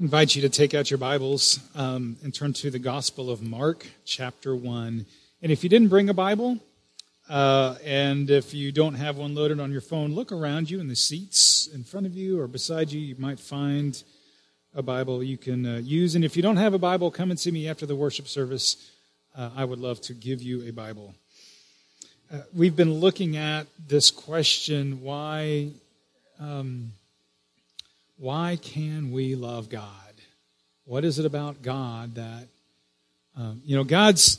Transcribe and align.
Invite 0.00 0.36
you 0.36 0.42
to 0.42 0.48
take 0.48 0.74
out 0.74 0.92
your 0.92 0.98
Bibles 0.98 1.58
um, 1.74 2.18
and 2.22 2.32
turn 2.32 2.52
to 2.52 2.70
the 2.70 2.78
Gospel 2.78 3.30
of 3.30 3.42
Mark, 3.42 3.84
chapter 4.04 4.54
1. 4.54 5.04
And 5.42 5.50
if 5.50 5.64
you 5.64 5.68
didn't 5.68 5.88
bring 5.88 6.08
a 6.08 6.14
Bible, 6.14 6.58
uh, 7.28 7.74
and 7.84 8.30
if 8.30 8.54
you 8.54 8.70
don't 8.70 8.94
have 8.94 9.16
one 9.16 9.34
loaded 9.34 9.58
on 9.58 9.72
your 9.72 9.80
phone, 9.80 10.14
look 10.14 10.30
around 10.30 10.70
you 10.70 10.78
in 10.78 10.86
the 10.86 10.94
seats 10.94 11.66
in 11.66 11.82
front 11.82 12.06
of 12.06 12.14
you 12.14 12.40
or 12.40 12.46
beside 12.46 12.92
you. 12.92 13.00
You 13.00 13.16
might 13.18 13.40
find 13.40 14.00
a 14.72 14.84
Bible 14.84 15.20
you 15.20 15.36
can 15.36 15.66
uh, 15.66 15.78
use. 15.78 16.14
And 16.14 16.24
if 16.24 16.36
you 16.36 16.44
don't 16.44 16.58
have 16.58 16.74
a 16.74 16.78
Bible, 16.78 17.10
come 17.10 17.32
and 17.32 17.40
see 17.40 17.50
me 17.50 17.66
after 17.66 17.84
the 17.84 17.96
worship 17.96 18.28
service. 18.28 18.92
Uh, 19.36 19.50
I 19.56 19.64
would 19.64 19.80
love 19.80 20.00
to 20.02 20.14
give 20.14 20.40
you 20.40 20.62
a 20.68 20.70
Bible. 20.70 21.12
Uh, 22.32 22.42
we've 22.54 22.76
been 22.76 22.94
looking 22.94 23.36
at 23.36 23.66
this 23.88 24.12
question 24.12 25.02
why. 25.02 25.72
Um, 26.38 26.92
why 28.18 28.58
can 28.60 29.12
we 29.12 29.34
love 29.36 29.68
God? 29.68 29.92
What 30.84 31.04
is 31.04 31.18
it 31.18 31.24
about 31.24 31.62
God 31.62 32.16
that, 32.16 32.48
um, 33.36 33.62
you 33.64 33.76
know, 33.76 33.84
God's, 33.84 34.38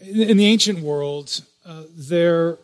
in 0.00 0.36
the 0.36 0.46
ancient 0.46 0.80
world, 0.80 1.42
uh, 1.66 1.82
there, 1.94 2.56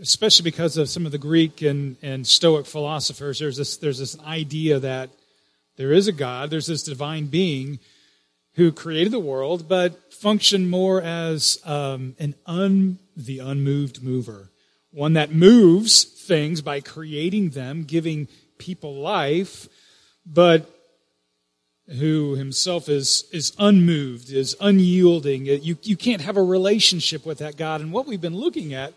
especially 0.00 0.44
because 0.44 0.76
of 0.76 0.88
some 0.88 1.04
of 1.04 1.12
the 1.12 1.18
Greek 1.18 1.60
and, 1.60 1.96
and 2.02 2.26
Stoic 2.26 2.66
philosophers, 2.66 3.38
there's 3.38 3.58
this, 3.58 3.76
there's 3.76 3.98
this 3.98 4.18
idea 4.20 4.78
that 4.78 5.10
there 5.76 5.92
is 5.92 6.08
a 6.08 6.12
God, 6.12 6.50
there's 6.50 6.66
this 6.66 6.82
divine 6.82 7.26
being 7.26 7.78
who 8.54 8.72
created 8.72 9.12
the 9.12 9.20
world, 9.20 9.68
but 9.68 10.12
functioned 10.12 10.70
more 10.70 11.02
as 11.02 11.58
um, 11.64 12.14
an 12.18 12.34
un, 12.46 12.98
the 13.16 13.40
unmoved 13.40 14.02
mover, 14.02 14.50
one 14.94 15.14
that 15.14 15.34
moves 15.34 16.04
things 16.04 16.62
by 16.62 16.80
creating 16.80 17.50
them, 17.50 17.82
giving 17.82 18.28
people 18.58 18.94
life, 18.94 19.68
but 20.24 20.70
who 21.98 22.36
himself 22.36 22.88
is, 22.88 23.24
is 23.32 23.52
unmoved, 23.58 24.32
is 24.32 24.56
unyielding. 24.60 25.46
You, 25.46 25.76
you 25.82 25.96
can't 25.96 26.22
have 26.22 26.36
a 26.36 26.42
relationship 26.42 27.26
with 27.26 27.38
that 27.38 27.56
God. 27.56 27.80
And 27.80 27.92
what 27.92 28.06
we've 28.06 28.20
been 28.20 28.36
looking 28.36 28.72
at 28.72 28.94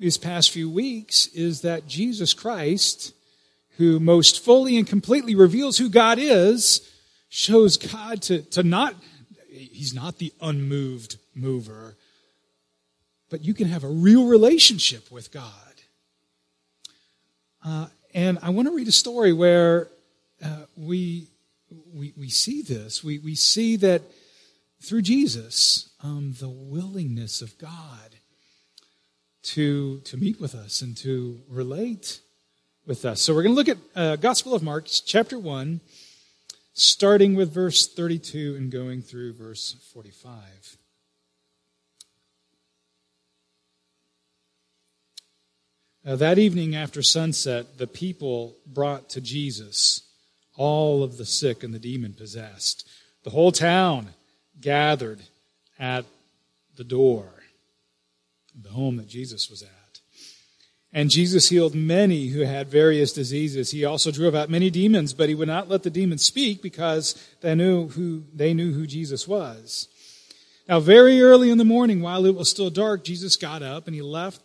these 0.00 0.16
past 0.16 0.50
few 0.50 0.70
weeks 0.70 1.26
is 1.28 1.60
that 1.60 1.86
Jesus 1.86 2.32
Christ, 2.32 3.12
who 3.76 4.00
most 4.00 4.42
fully 4.42 4.78
and 4.78 4.86
completely 4.86 5.34
reveals 5.34 5.76
who 5.76 5.90
God 5.90 6.18
is, 6.18 6.90
shows 7.28 7.76
God 7.76 8.22
to, 8.22 8.42
to 8.42 8.62
not, 8.62 8.94
he's 9.50 9.94
not 9.94 10.18
the 10.18 10.32
unmoved 10.40 11.18
mover, 11.34 11.96
but 13.30 13.44
you 13.44 13.54
can 13.54 13.68
have 13.68 13.84
a 13.84 13.88
real 13.88 14.26
relationship 14.26 15.10
with 15.10 15.30
God. 15.30 15.52
Uh, 17.64 17.86
and 18.14 18.38
I 18.42 18.50
want 18.50 18.68
to 18.68 18.74
read 18.74 18.88
a 18.88 18.92
story 18.92 19.32
where 19.32 19.88
uh, 20.42 20.64
we, 20.76 21.28
we, 21.92 22.14
we 22.16 22.28
see 22.30 22.62
this. 22.62 23.04
We, 23.04 23.18
we 23.18 23.34
see 23.34 23.76
that 23.76 24.02
through 24.80 25.02
Jesus, 25.02 25.90
um, 26.02 26.34
the 26.38 26.48
willingness 26.48 27.42
of 27.42 27.58
God 27.58 28.16
to, 29.42 30.00
to 30.00 30.16
meet 30.16 30.40
with 30.40 30.54
us 30.54 30.80
and 30.80 30.96
to 30.98 31.40
relate 31.48 32.20
with 32.86 33.04
us. 33.04 33.20
So 33.20 33.34
we're 33.34 33.42
going 33.42 33.54
to 33.54 33.56
look 33.56 33.68
at 33.68 33.78
uh, 33.94 34.16
Gospel 34.16 34.54
of 34.54 34.62
Mark, 34.62 34.86
chapter 34.86 35.38
1, 35.38 35.80
starting 36.72 37.34
with 37.34 37.52
verse 37.52 37.86
32 37.86 38.54
and 38.56 38.70
going 38.70 39.02
through 39.02 39.34
verse 39.34 39.76
45. 39.92 40.77
Now, 46.08 46.16
that 46.16 46.38
evening 46.38 46.74
after 46.74 47.02
sunset, 47.02 47.76
the 47.76 47.86
people 47.86 48.56
brought 48.66 49.10
to 49.10 49.20
Jesus 49.20 50.08
all 50.56 51.02
of 51.02 51.18
the 51.18 51.26
sick 51.26 51.62
and 51.62 51.74
the 51.74 51.78
demon 51.78 52.14
possessed. 52.14 52.88
The 53.24 53.30
whole 53.30 53.52
town 53.52 54.14
gathered 54.58 55.20
at 55.78 56.06
the 56.78 56.84
door 56.84 57.28
the 58.58 58.70
home 58.70 58.96
that 58.96 59.06
Jesus 59.06 59.50
was 59.50 59.62
at. 59.62 60.00
And 60.94 61.10
Jesus 61.10 61.50
healed 61.50 61.74
many 61.74 62.28
who 62.28 62.40
had 62.40 62.68
various 62.68 63.12
diseases. 63.12 63.72
He 63.72 63.84
also 63.84 64.10
drove 64.10 64.34
out 64.34 64.48
many 64.48 64.70
demons, 64.70 65.12
but 65.12 65.28
he 65.28 65.34
would 65.34 65.46
not 65.46 65.68
let 65.68 65.82
the 65.82 65.90
demons 65.90 66.24
speak 66.24 66.62
because 66.62 67.22
they 67.42 67.54
knew 67.54 67.88
who, 67.88 68.24
they 68.34 68.54
knew 68.54 68.72
who 68.72 68.86
Jesus 68.86 69.28
was. 69.28 69.88
Now, 70.66 70.80
very 70.80 71.20
early 71.20 71.50
in 71.50 71.58
the 71.58 71.66
morning, 71.66 72.00
while 72.00 72.24
it 72.24 72.34
was 72.34 72.48
still 72.48 72.70
dark, 72.70 73.04
Jesus 73.04 73.36
got 73.36 73.62
up 73.62 73.86
and 73.86 73.94
he 73.94 74.00
left 74.00 74.40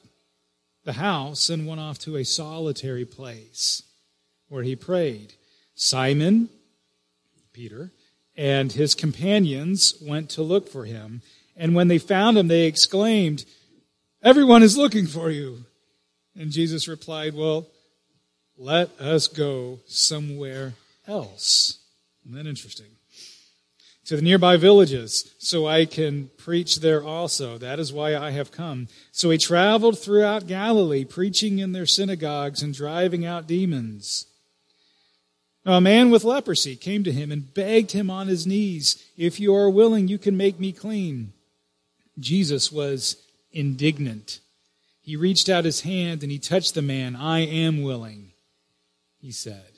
the 0.83 0.93
house 0.93 1.49
and 1.49 1.67
went 1.67 1.79
off 1.79 1.99
to 1.99 2.17
a 2.17 2.25
solitary 2.25 3.05
place 3.05 3.83
where 4.49 4.63
he 4.63 4.75
prayed. 4.75 5.33
Simon, 5.75 6.49
Peter, 7.53 7.91
and 8.35 8.71
his 8.71 8.95
companions 8.95 9.95
went 10.01 10.29
to 10.31 10.41
look 10.41 10.69
for 10.69 10.85
him. 10.85 11.21
And 11.55 11.75
when 11.75 11.87
they 11.87 11.99
found 11.99 12.37
him, 12.37 12.47
they 12.47 12.65
exclaimed, 12.65 13.45
Everyone 14.21 14.63
is 14.63 14.77
looking 14.77 15.05
for 15.05 15.29
you. 15.29 15.65
And 16.35 16.51
Jesus 16.51 16.87
replied, 16.87 17.35
Well, 17.35 17.67
let 18.57 18.89
us 18.99 19.27
go 19.27 19.79
somewhere 19.85 20.73
else. 21.07 21.79
Isn't 22.25 22.37
that 22.37 22.49
interesting? 22.49 22.87
To 24.05 24.15
the 24.15 24.21
nearby 24.21 24.57
villages 24.57 25.33
so 25.37 25.65
I 25.65 25.85
can 25.85 26.29
preach 26.37 26.79
there 26.79 27.03
also. 27.03 27.57
That 27.57 27.79
is 27.79 27.93
why 27.93 28.15
I 28.15 28.31
have 28.31 28.51
come. 28.51 28.87
So 29.11 29.29
he 29.29 29.37
traveled 29.37 29.97
throughout 29.97 30.47
Galilee, 30.47 31.05
preaching 31.05 31.59
in 31.59 31.71
their 31.71 31.85
synagogues 31.85 32.61
and 32.61 32.73
driving 32.73 33.25
out 33.25 33.47
demons. 33.47 34.27
Now, 35.65 35.73
a 35.73 35.81
man 35.81 36.09
with 36.09 36.25
leprosy 36.25 36.75
came 36.75 37.05
to 37.05 37.11
him 37.11 37.31
and 37.31 37.53
begged 37.53 37.91
him 37.91 38.09
on 38.09 38.27
his 38.27 38.45
knees, 38.45 39.01
If 39.17 39.39
you 39.39 39.55
are 39.55 39.69
willing, 39.69 40.09
you 40.09 40.17
can 40.17 40.35
make 40.35 40.59
me 40.59 40.73
clean. 40.73 41.31
Jesus 42.19 42.71
was 42.71 43.15
indignant. 43.51 44.39
He 45.01 45.15
reached 45.15 45.47
out 45.47 45.65
his 45.65 45.81
hand 45.81 46.21
and 46.21 46.31
he 46.31 46.39
touched 46.39 46.75
the 46.75 46.81
man. 46.81 47.15
I 47.15 47.39
am 47.39 47.81
willing, 47.81 48.31
he 49.19 49.31
said. 49.31 49.71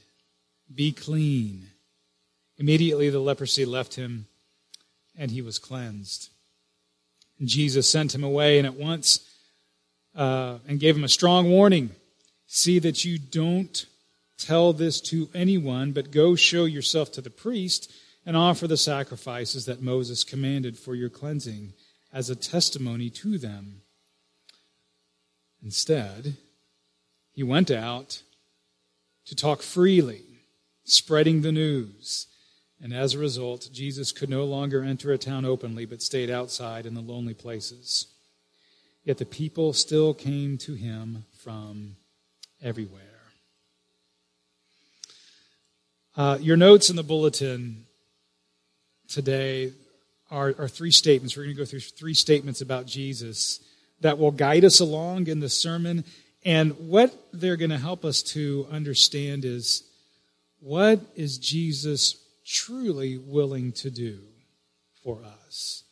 Be 0.74 0.92
clean. 0.92 1.70
Immediately 2.66 3.12
the 3.12 3.20
leprosy 3.20 3.64
left 3.64 3.94
him, 3.94 4.26
and 5.16 5.30
he 5.30 5.44
was 5.44 5.60
cleansed. 5.60 6.32
And 7.38 7.48
Jesus 7.48 7.88
sent 7.88 8.16
him 8.16 8.24
away, 8.24 8.58
and 8.58 8.66
at 8.66 8.74
once, 8.74 9.20
uh, 10.16 10.58
and 10.68 10.80
gave 10.80 10.98
him 10.98 11.04
a 11.04 11.08
strong 11.08 11.48
warning 11.52 11.92
See 12.48 12.80
that 12.80 13.06
you 13.06 13.20
don't 13.20 13.86
tell 14.40 14.74
this 14.74 15.00
to 15.02 15.30
anyone, 15.36 15.92
but 15.92 16.10
go 16.10 16.36
show 16.36 16.66
yourself 16.66 17.12
to 17.12 17.22
the 17.22 17.30
priest 17.30 17.92
and 18.26 18.36
offer 18.36 18.68
the 18.68 18.78
sacrifices 18.78 19.68
that 19.68 19.84
Moses 19.84 20.24
commanded 20.24 20.76
for 20.76 20.96
your 20.96 21.12
cleansing 21.12 21.74
as 22.12 22.32
a 22.32 22.36
testimony 22.36 23.12
to 23.12 23.38
them. 23.38 23.84
Instead, 25.64 26.38
he 27.32 27.44
went 27.44 27.70
out 27.70 28.24
to 29.28 29.36
talk 29.36 29.62
freely, 29.62 30.24
spreading 30.84 31.44
the 31.44 31.52
news 31.52 32.26
and 32.82 32.94
as 32.94 33.14
a 33.14 33.20
result, 33.20 33.70
Jesus 33.72 34.12
could 34.12 34.30
no 34.30 34.44
longer 34.44 34.84
enter 34.84 35.12
a 35.12 35.18
town 35.18 35.46
openly, 35.46 35.86
but 35.86 36.02
stayed 36.02 36.30
outside 36.30 36.86
in 36.86 36.94
the 36.94 37.02
lonely 37.02 37.34
places. 37.34 38.08
Yet 39.04 39.18
the 39.18 39.26
people 39.26 39.72
still 39.74 40.14
came 40.14 40.58
to 40.60 40.74
him 40.74 41.26
from 41.38 41.96
everywhere. 42.62 43.02
Uh, 46.18 46.38
your 46.42 46.58
notes 46.58 46.90
in 46.90 46.96
the 46.96 47.04
bulletin 47.04 47.86
today 49.08 49.72
are, 50.32 50.56
are 50.58 50.68
three 50.68 50.92
statements. 50.92 51.38
We're 51.38 51.44
going 51.44 51.56
to 51.56 51.62
go 51.62 51.66
through 51.66 51.82
three 51.82 52.14
statements 52.14 52.62
about 52.62 52.88
Jesus 52.88 53.60
that 54.02 54.18
will 54.18 54.32
guide 54.32 54.66
us 54.66 54.80
along 54.80 55.28
in 55.28 55.40
the 55.40 55.50
sermon. 55.50 56.04
And 56.44 56.72
what 56.90 57.14
they're 57.32 57.58
going 57.58 57.72
to 57.72 57.78
help 57.78 58.06
us 58.06 58.22
to 58.34 58.68
understand 58.72 59.46
is 59.46 59.84
what 60.60 61.00
is 61.16 61.38
Jesus 61.38 62.16
truly 62.46 63.18
willing 63.18 63.72
to 63.74 63.90
do 63.90 64.20
for 65.04 65.24
us? 65.24 65.84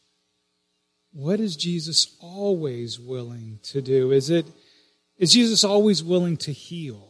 What 1.11 1.39
is 1.39 1.55
Jesus 1.55 2.15
always 2.19 2.99
willing 2.99 3.59
to 3.63 3.81
do? 3.81 4.11
Is 4.11 4.29
it 4.29 4.45
is 5.17 5.31
Jesus 5.31 5.63
always 5.63 6.03
willing 6.03 6.37
to 6.37 6.51
heal? 6.51 7.07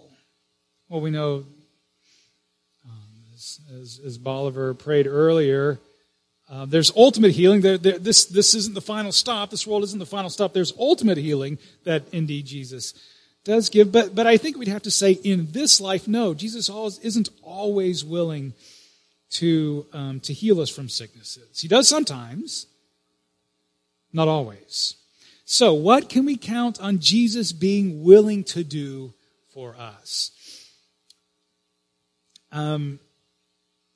Well, 0.89 1.01
we 1.01 1.09
know, 1.09 1.45
um, 2.85 3.23
as, 3.33 3.59
as, 3.73 3.99
as, 4.05 4.17
Bolivar 4.17 4.73
prayed 4.73 5.07
earlier, 5.07 5.79
uh, 6.49 6.65
there's 6.65 6.91
ultimate 6.95 7.31
healing. 7.31 7.61
There, 7.61 7.77
there, 7.77 7.97
this, 7.97 8.25
this 8.25 8.53
isn't 8.53 8.75
the 8.75 8.81
final 8.81 9.13
stop. 9.13 9.49
This 9.49 9.65
world 9.65 9.83
isn't 9.83 9.99
the 9.99 10.05
final 10.05 10.29
stop. 10.29 10.53
There's 10.53 10.73
ultimate 10.77 11.17
healing 11.17 11.57
that 11.85 12.03
indeed 12.11 12.45
Jesus 12.45 12.93
does 13.45 13.69
give. 13.69 13.91
But, 13.91 14.13
but 14.13 14.27
I 14.27 14.37
think 14.37 14.57
we'd 14.57 14.67
have 14.67 14.83
to 14.83 14.91
say 14.91 15.13
in 15.13 15.47
this 15.51 15.79
life, 15.79 16.07
no, 16.07 16.33
Jesus 16.33 16.69
always, 16.69 16.99
isn't 16.99 17.29
always 17.41 18.03
willing 18.03 18.53
to, 19.33 19.85
um, 19.93 20.19
to 20.21 20.33
heal 20.33 20.61
us 20.61 20.69
from 20.69 20.89
sicknesses. 20.89 21.59
He 21.59 21.67
does 21.67 21.87
sometimes, 21.87 22.67
not 24.11 24.27
always. 24.27 24.95
So, 25.45 25.73
what 25.73 26.07
can 26.09 26.25
we 26.25 26.37
count 26.37 26.79
on 26.79 26.99
Jesus 26.99 27.51
being 27.51 28.03
willing 28.03 28.43
to 28.45 28.63
do 28.63 29.13
for 29.53 29.75
us? 29.75 30.31
Um, 32.51 32.99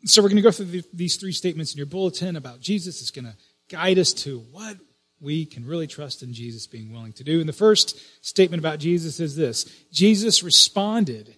so 0.05 0.21
we're 0.21 0.29
going 0.29 0.37
to 0.37 0.41
go 0.41 0.51
through 0.51 0.65
the, 0.65 0.83
these 0.93 1.17
three 1.17 1.31
statements 1.31 1.73
in 1.73 1.77
your 1.77 1.85
bulletin 1.85 2.35
about 2.35 2.59
Jesus. 2.59 3.01
It's 3.01 3.11
going 3.11 3.25
to 3.25 3.35
guide 3.69 3.99
us 3.99 4.13
to 4.13 4.39
what 4.51 4.77
we 5.19 5.45
can 5.45 5.65
really 5.65 5.87
trust 5.87 6.23
in 6.23 6.33
Jesus 6.33 6.67
being 6.67 6.91
willing 6.91 7.13
to 7.13 7.23
do. 7.23 7.39
And 7.39 7.47
the 7.47 7.53
first 7.53 7.99
statement 8.25 8.59
about 8.59 8.79
Jesus 8.79 9.19
is 9.19 9.35
this 9.35 9.65
Jesus 9.91 10.41
responded 10.41 11.35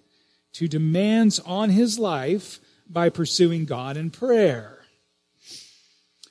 to 0.53 0.67
demands 0.67 1.39
on 1.39 1.69
his 1.69 1.99
life 1.99 2.59
by 2.89 3.09
pursuing 3.09 3.65
God 3.65 3.97
in 3.97 4.09
prayer. 4.09 4.79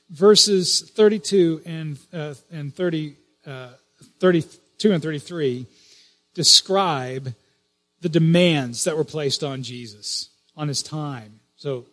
Verses 0.09 0.81
32 0.95 1.61
and, 1.65 1.97
uh, 2.11 2.33
and 2.51 2.75
30, 2.75 3.15
uh, 3.45 3.69
32 4.19 4.91
and 4.91 5.01
33 5.01 5.65
describe 6.33 7.33
the 8.01 8.09
demands 8.09 8.83
that 8.85 8.97
were 8.97 9.03
placed 9.03 9.43
on 9.43 9.63
Jesus, 9.63 10.29
on 10.55 10.67
his 10.67 10.81
time. 10.81 11.39
So, 11.57 11.85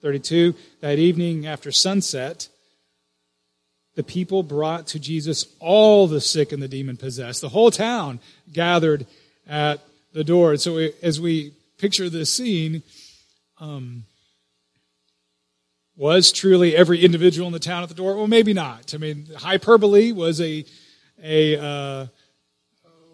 32, 0.00 0.54
that 0.80 0.98
evening 0.98 1.46
after 1.46 1.72
sunset, 1.72 2.48
the 3.96 4.04
people 4.04 4.44
brought 4.44 4.86
to 4.88 5.00
Jesus 5.00 5.46
all 5.58 6.06
the 6.06 6.20
sick 6.20 6.52
and 6.52 6.62
the 6.62 6.68
demon 6.68 6.96
possessed. 6.96 7.40
The 7.40 7.48
whole 7.48 7.72
town 7.72 8.20
gathered 8.52 9.06
at 9.48 9.80
the 10.12 10.22
door. 10.22 10.56
So 10.56 10.76
we, 10.76 10.92
as 11.02 11.20
we 11.20 11.52
picture 11.78 12.08
this 12.08 12.32
scene, 12.32 12.84
um, 13.60 14.04
was 15.96 16.30
truly 16.30 16.76
every 16.76 17.04
individual 17.04 17.46
in 17.46 17.52
the 17.52 17.58
town 17.58 17.82
at 17.82 17.88
the 17.88 17.94
door? 17.94 18.16
Well, 18.16 18.28
maybe 18.28 18.54
not. 18.54 18.94
I 18.94 18.98
mean, 18.98 19.28
hyperbole 19.36 20.12
was 20.12 20.40
a 20.40 20.64
a 21.22 21.60
uh, 21.60 22.06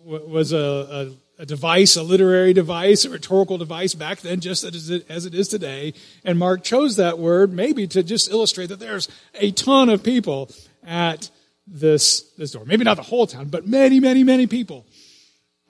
was 0.04 0.52
a, 0.52 0.58
a, 1.38 1.42
a, 1.42 1.46
device, 1.46 1.96
a 1.96 2.02
literary 2.02 2.52
device, 2.52 3.04
a 3.04 3.10
rhetorical 3.10 3.56
device 3.56 3.94
back 3.94 4.20
then, 4.20 4.40
just 4.40 4.64
as 4.64 4.90
it, 4.90 5.06
as 5.08 5.24
it 5.24 5.34
is 5.34 5.48
today. 5.48 5.94
And 6.24 6.38
Mark 6.38 6.62
chose 6.62 6.96
that 6.96 7.18
word 7.18 7.52
maybe 7.52 7.86
to 7.88 8.02
just 8.02 8.30
illustrate 8.30 8.66
that 8.66 8.80
there's 8.80 9.08
a 9.34 9.50
ton 9.52 9.88
of 9.88 10.02
people 10.02 10.50
at 10.84 11.30
this, 11.66 12.20
this 12.36 12.50
door. 12.50 12.64
Maybe 12.66 12.84
not 12.84 12.98
the 12.98 13.02
whole 13.02 13.26
town, 13.26 13.48
but 13.48 13.66
many, 13.66 13.98
many, 13.98 14.24
many 14.24 14.46
people 14.46 14.84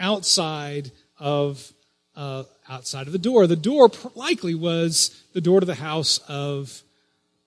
outside 0.01 0.91
of, 1.19 1.73
uh, 2.17 2.43
outside 2.69 3.07
of 3.07 3.13
the 3.13 3.19
door. 3.19 3.47
The 3.47 3.57
door 3.57 3.91
likely 4.15 4.55
was 4.55 5.23
the 5.33 5.41
door 5.41 5.61
to 5.61 5.67
the 5.67 5.75
house 5.75 6.19
of, 6.29 6.83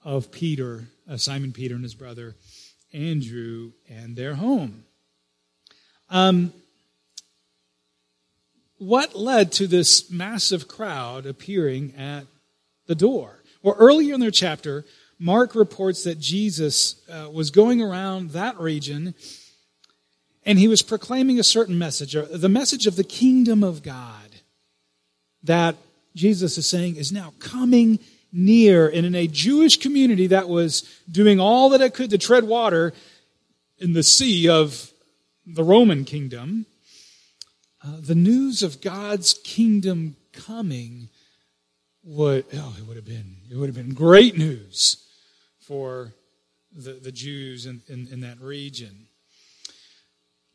of 0.03 0.31
Peter, 0.31 0.87
Simon 1.17 1.51
Peter 1.51 1.75
and 1.75 1.83
his 1.83 1.95
brother 1.95 2.35
Andrew 2.93 3.71
and 3.89 4.15
their 4.15 4.35
home. 4.35 4.85
Um, 6.09 6.53
what 8.77 9.15
led 9.15 9.51
to 9.53 9.67
this 9.67 10.09
massive 10.11 10.67
crowd 10.67 11.25
appearing 11.25 11.93
at 11.97 12.25
the 12.85 12.95
door? 12.95 13.43
Well, 13.61 13.75
earlier 13.77 14.13
in 14.13 14.19
their 14.19 14.31
chapter, 14.31 14.85
Mark 15.19 15.55
reports 15.55 16.03
that 16.03 16.19
Jesus 16.19 17.01
uh, 17.09 17.29
was 17.31 17.49
going 17.49 17.81
around 17.81 18.31
that 18.31 18.59
region 18.59 19.15
and 20.45 20.57
he 20.57 20.69
was 20.69 20.81
proclaiming 20.81 21.39
a 21.39 21.43
certain 21.43 21.77
message, 21.77 22.15
the 22.31 22.47
message 22.47 22.87
of 22.87 22.95
the 22.95 23.03
kingdom 23.03 23.63
of 23.63 23.83
God 23.83 24.26
that 25.47 25.75
Jesus 26.15 26.57
is 26.57 26.67
saying 26.67 26.95
is 26.95 27.11
now 27.11 27.33
coming 27.39 27.99
near. 28.31 28.87
And 28.87 29.05
in 29.05 29.15
a 29.15 29.27
Jewish 29.27 29.77
community 29.77 30.27
that 30.27 30.47
was 30.47 30.83
doing 31.09 31.39
all 31.39 31.69
that 31.69 31.81
it 31.81 31.93
could 31.93 32.09
to 32.11 32.17
tread 32.17 32.43
water 32.43 32.93
in 33.77 33.93
the 33.93 34.03
sea 34.03 34.47
of 34.49 34.91
the 35.45 35.63
Roman 35.63 36.05
kingdom, 36.05 36.65
uh, 37.83 37.97
the 37.99 38.15
news 38.15 38.63
of 38.63 38.81
God's 38.81 39.33
kingdom 39.43 40.15
coming 40.33 41.09
would, 42.03 42.45
oh, 42.53 42.75
it 42.77 42.87
would 42.87 42.95
have 42.95 43.05
been, 43.05 43.37
it 43.51 43.55
would 43.55 43.67
have 43.67 43.75
been 43.75 43.93
great 43.93 44.37
news 44.37 45.05
for 45.59 46.13
the, 46.75 46.93
the 46.93 47.11
Jews 47.11 47.65
in, 47.65 47.81
in, 47.87 48.07
in 48.11 48.21
that 48.21 48.39
region. 48.39 49.06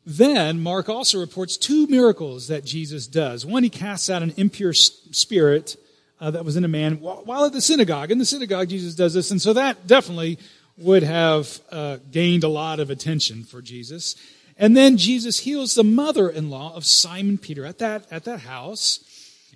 Then, 0.05 0.61
Mark 0.61 0.89
also 0.89 1.19
reports 1.19 1.55
two 1.55 1.87
miracles 1.87 2.47
that 2.47 2.65
Jesus 2.65 3.07
does. 3.07 3.45
One, 3.45 3.63
he 3.63 3.69
casts 3.69 4.09
out 4.09 4.21
an 4.21 4.33
impure 4.35 4.73
spirit 4.73 5.77
uh, 6.19 6.31
that 6.31 6.45
was 6.45 6.57
in 6.57 6.65
a 6.65 6.69
man 6.69 6.99
while 6.99 7.45
at 7.45 7.53
the 7.53 7.61
synagogue. 7.61 8.11
In 8.11 8.17
the 8.17 8.25
synagogue, 8.25 8.69
Jesus 8.69 8.95
does 8.95 9.13
this, 9.13 9.31
and 9.31 9.41
so 9.41 9.53
that 9.53 9.87
definitely 9.87 10.39
would 10.77 11.03
have 11.03 11.59
uh, 11.71 11.97
gained 12.11 12.43
a 12.43 12.49
lot 12.49 12.79
of 12.79 12.89
attention 12.89 13.43
for 13.43 13.61
Jesus. 13.61 14.15
And 14.57 14.75
then 14.75 14.97
Jesus 14.97 15.39
heals 15.39 15.75
the 15.75 15.83
mother-in-law 15.83 16.75
of 16.75 16.85
Simon 16.85 17.37
Peter 17.37 17.65
at 17.65 17.79
that, 17.79 18.05
at 18.11 18.25
that 18.25 18.41
house. 18.41 18.99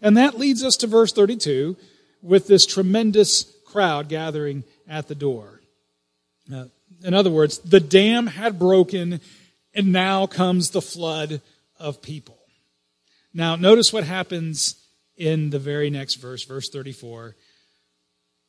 And 0.02 0.18
that 0.18 0.38
leads 0.38 0.64
us 0.64 0.78
to 0.78 0.88
verse 0.88 1.12
32 1.12 1.76
with 2.22 2.48
this 2.48 2.66
tremendous 2.66 3.44
crowd 3.66 4.10
gathering 4.10 4.64
at 4.88 5.08
the 5.08 5.16
door. 5.16 5.62
Uh, 6.54 6.66
in 7.04 7.14
other 7.14 7.30
words, 7.30 7.60
the 7.60 7.80
dam 7.80 8.28
had 8.28 8.58
broken, 8.58 9.22
and 9.78 9.94
now 9.94 10.28
comes 10.28 10.72
the 10.72 10.82
flood 10.82 11.42
of 11.80 12.02
people. 12.02 12.38
Now, 13.34 13.56
notice 13.56 13.94
what 13.94 14.04
happens 14.04 14.76
in 15.16 15.52
the 15.52 15.60
very 15.60 15.90
next 15.90 16.16
verse, 16.16 16.44
verse 16.44 16.68
34. 16.70 17.36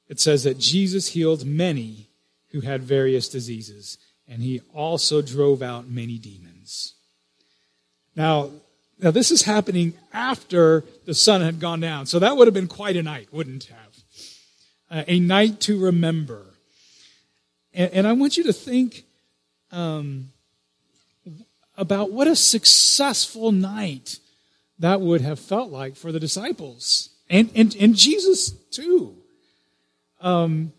It 0.08 0.18
says 0.18 0.42
that 0.42 0.58
Jesus 0.58 1.08
healed 1.08 1.46
many 1.46 2.08
who 2.50 2.62
had 2.62 2.82
various 2.82 3.28
diseases, 3.28 3.98
and 4.26 4.42
he 4.42 4.60
also 4.74 5.22
drove 5.22 5.62
out 5.62 5.88
many 5.88 6.18
demons. 6.18 6.94
Now, 8.16 8.50
now 8.98 9.12
this 9.12 9.30
is 9.30 9.42
happening 9.42 9.92
after 10.12 10.82
the 11.04 11.14
sun 11.14 11.42
had 11.42 11.60
gone 11.60 11.78
down, 11.78 12.06
so 12.06 12.18
that 12.18 12.36
would 12.36 12.46
have 12.46 12.54
been 12.54 12.66
quite 12.66 12.96
a 12.96 13.02
night, 13.02 13.28
wouldn't 13.30 13.64
have? 13.64 13.88
uh, 14.90 15.04
a 15.06 15.20
night 15.20 15.60
to 15.60 15.78
remember. 15.78 16.44
And, 17.72 17.92
and, 17.92 18.06
I 18.06 18.12
want 18.12 18.36
you 18.36 18.44
to 18.44 18.52
think 18.52 19.04
um, 19.70 20.30
about 21.78 22.12
what 22.12 22.26
a 22.26 22.36
successful 22.36 23.52
night 23.52 24.18
that 24.80 25.00
would 25.00 25.20
have 25.22 25.38
felt 25.38 25.70
like 25.70 25.96
for 25.96 26.12
the 26.12 26.20
disciples 26.20 27.10
and, 27.30 27.50
and, 27.54 27.74
and 27.76 27.94
Jesus 27.94 28.50
too. 28.50 29.16
Um, 30.20 30.72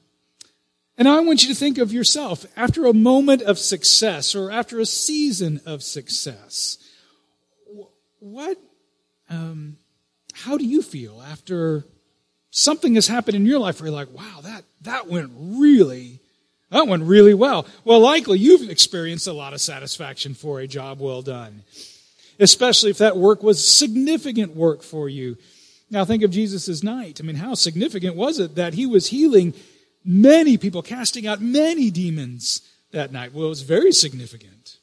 and 0.97 1.07
I 1.07 1.21
want 1.21 1.41
you 1.41 1.47
to 1.47 1.55
think 1.55 1.77
of 1.77 1.93
yourself 1.93 2.45
after 2.57 2.85
a 2.85 2.93
moment 2.93 3.41
of 3.41 3.57
success 3.57 4.35
or 4.35 4.51
after 4.51 4.79
a 4.79 4.85
season 4.85 5.61
of 5.65 5.81
success. 5.81 6.77
What, 8.19 8.57
um, 9.29 9.77
how 10.33 10.57
do 10.57 10.65
you 10.65 10.81
feel 10.81 11.21
after 11.21 11.85
something 12.51 12.95
has 12.95 13.07
happened 13.07 13.37
in 13.37 13.45
your 13.45 13.59
life 13.59 13.79
where 13.79 13.89
you're 13.89 13.95
like, 13.95 14.13
wow, 14.13 14.41
that, 14.43 14.65
that 14.81 15.07
went 15.07 15.31
really, 15.37 16.19
that 16.71 16.87
went 16.87 17.03
really 17.03 17.33
well. 17.33 17.65
Well, 17.83 17.99
likely 17.99 18.39
you've 18.39 18.69
experienced 18.69 19.27
a 19.27 19.33
lot 19.33 19.53
of 19.53 19.61
satisfaction 19.61 20.33
for 20.33 20.59
a 20.59 20.67
job 20.67 20.99
well 20.99 21.21
done, 21.21 21.63
especially 22.39 22.91
if 22.91 22.99
that 22.99 23.17
work 23.17 23.43
was 23.43 23.65
significant 23.65 24.55
work 24.55 24.83
for 24.83 25.09
you. 25.09 25.37
Now 25.89 26.05
think 26.05 26.23
of 26.23 26.31
Jesus' 26.31 26.83
night. 26.83 27.19
I 27.19 27.23
mean, 27.23 27.37
how 27.37 27.55
significant 27.55 28.15
was 28.15 28.39
it 28.39 28.55
that 28.55 28.75
he 28.75 28.85
was 28.85 29.07
healing 29.07 29.53
many 30.05 30.57
people, 30.57 30.81
casting 30.81 31.25
out 31.25 31.41
many 31.41 31.89
demons 31.89 32.61
that 32.91 33.11
night? 33.11 33.33
Well, 33.33 33.47
it 33.47 33.49
was 33.49 33.63
very 33.63 33.91
significant. 33.91 34.77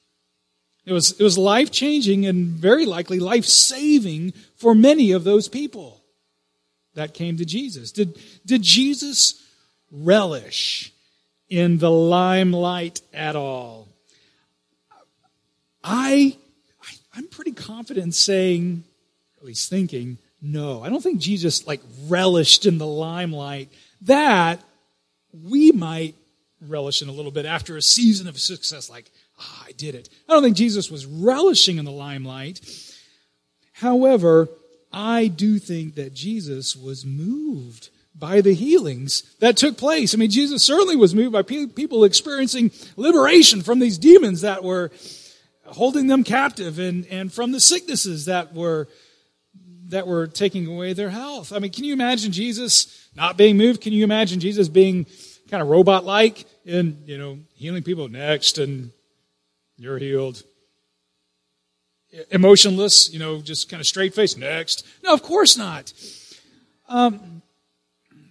It 0.84 0.92
was, 0.92 1.12
it 1.18 1.22
was 1.22 1.38
life 1.38 1.70
changing 1.70 2.26
and 2.26 2.48
very 2.48 2.86
likely 2.86 3.18
life 3.18 3.44
saving 3.44 4.32
for 4.56 4.74
many 4.74 5.12
of 5.12 5.24
those 5.24 5.48
people 5.48 6.02
that 6.96 7.14
came 7.14 7.36
to 7.36 7.44
Jesus? 7.44 7.92
Did, 7.92 8.18
did 8.44 8.62
Jesus 8.62 9.42
relish 9.90 10.92
in 11.48 11.78
the 11.78 11.90
limelight 11.90 13.00
at 13.12 13.36
all? 13.36 13.88
I, 15.82 16.36
I 17.14 17.18
am 17.18 17.28
pretty 17.28 17.52
confident 17.52 18.04
in 18.06 18.12
saying, 18.12 18.84
at 19.38 19.44
least 19.44 19.70
thinking, 19.70 20.18
no. 20.42 20.82
I 20.82 20.88
don't 20.88 21.02
think 21.02 21.20
Jesus 21.20 21.66
like 21.66 21.80
relished 22.08 22.66
in 22.66 22.78
the 22.78 22.86
limelight. 22.86 23.72
That 24.02 24.60
we 25.32 25.72
might 25.72 26.14
relish 26.60 27.02
in 27.02 27.08
a 27.08 27.12
little 27.12 27.30
bit 27.30 27.46
after 27.46 27.76
a 27.76 27.82
season 27.82 28.26
of 28.28 28.38
success, 28.38 28.90
like, 28.90 29.10
ah, 29.38 29.64
I 29.66 29.72
did 29.72 29.94
it. 29.94 30.08
I 30.28 30.32
don't 30.32 30.42
think 30.42 30.56
Jesus 30.56 30.90
was 30.90 31.06
relishing 31.06 31.78
in 31.78 31.84
the 31.84 31.90
limelight. 31.90 32.60
However, 33.72 34.48
I 34.92 35.26
do 35.26 35.58
think 35.58 35.94
that 35.96 36.14
Jesus 36.14 36.74
was 36.74 37.04
moved 37.04 37.90
by 38.18 38.40
the 38.40 38.54
healings 38.54 39.34
that 39.40 39.56
took 39.56 39.76
place. 39.76 40.14
I 40.14 40.18
mean, 40.18 40.30
Jesus 40.30 40.64
certainly 40.64 40.96
was 40.96 41.14
moved 41.14 41.32
by 41.32 41.42
people 41.42 42.04
experiencing 42.04 42.70
liberation 42.96 43.62
from 43.62 43.78
these 43.78 43.98
demons 43.98 44.40
that 44.40 44.64
were 44.64 44.90
holding 45.64 46.06
them 46.06 46.24
captive 46.24 46.78
and, 46.78 47.06
and 47.06 47.32
from 47.32 47.52
the 47.52 47.60
sicknesses 47.60 48.26
that 48.26 48.54
were 48.54 48.88
that 49.88 50.08
were 50.08 50.26
taking 50.26 50.66
away 50.66 50.92
their 50.94 51.10
health. 51.10 51.52
I 51.52 51.60
mean, 51.60 51.70
can 51.70 51.84
you 51.84 51.92
imagine 51.92 52.32
Jesus 52.32 53.08
not 53.14 53.36
being 53.36 53.56
moved? 53.56 53.80
Can 53.80 53.92
you 53.92 54.02
imagine 54.02 54.40
Jesus 54.40 54.68
being 54.68 55.06
kind 55.48 55.62
of 55.62 55.68
robot 55.68 56.04
like 56.04 56.44
and, 56.66 57.04
you 57.06 57.16
know, 57.16 57.38
healing 57.54 57.84
people 57.84 58.08
next 58.08 58.58
and 58.58 58.90
you're 59.76 59.98
healed? 59.98 60.42
emotionless, 62.30 63.12
you 63.12 63.18
know, 63.18 63.40
just 63.40 63.68
kind 63.68 63.80
of 63.80 63.86
straight 63.86 64.14
face, 64.14 64.36
next. 64.36 64.86
No, 65.02 65.12
of 65.12 65.22
course 65.22 65.56
not. 65.56 65.92
Um, 66.88 67.42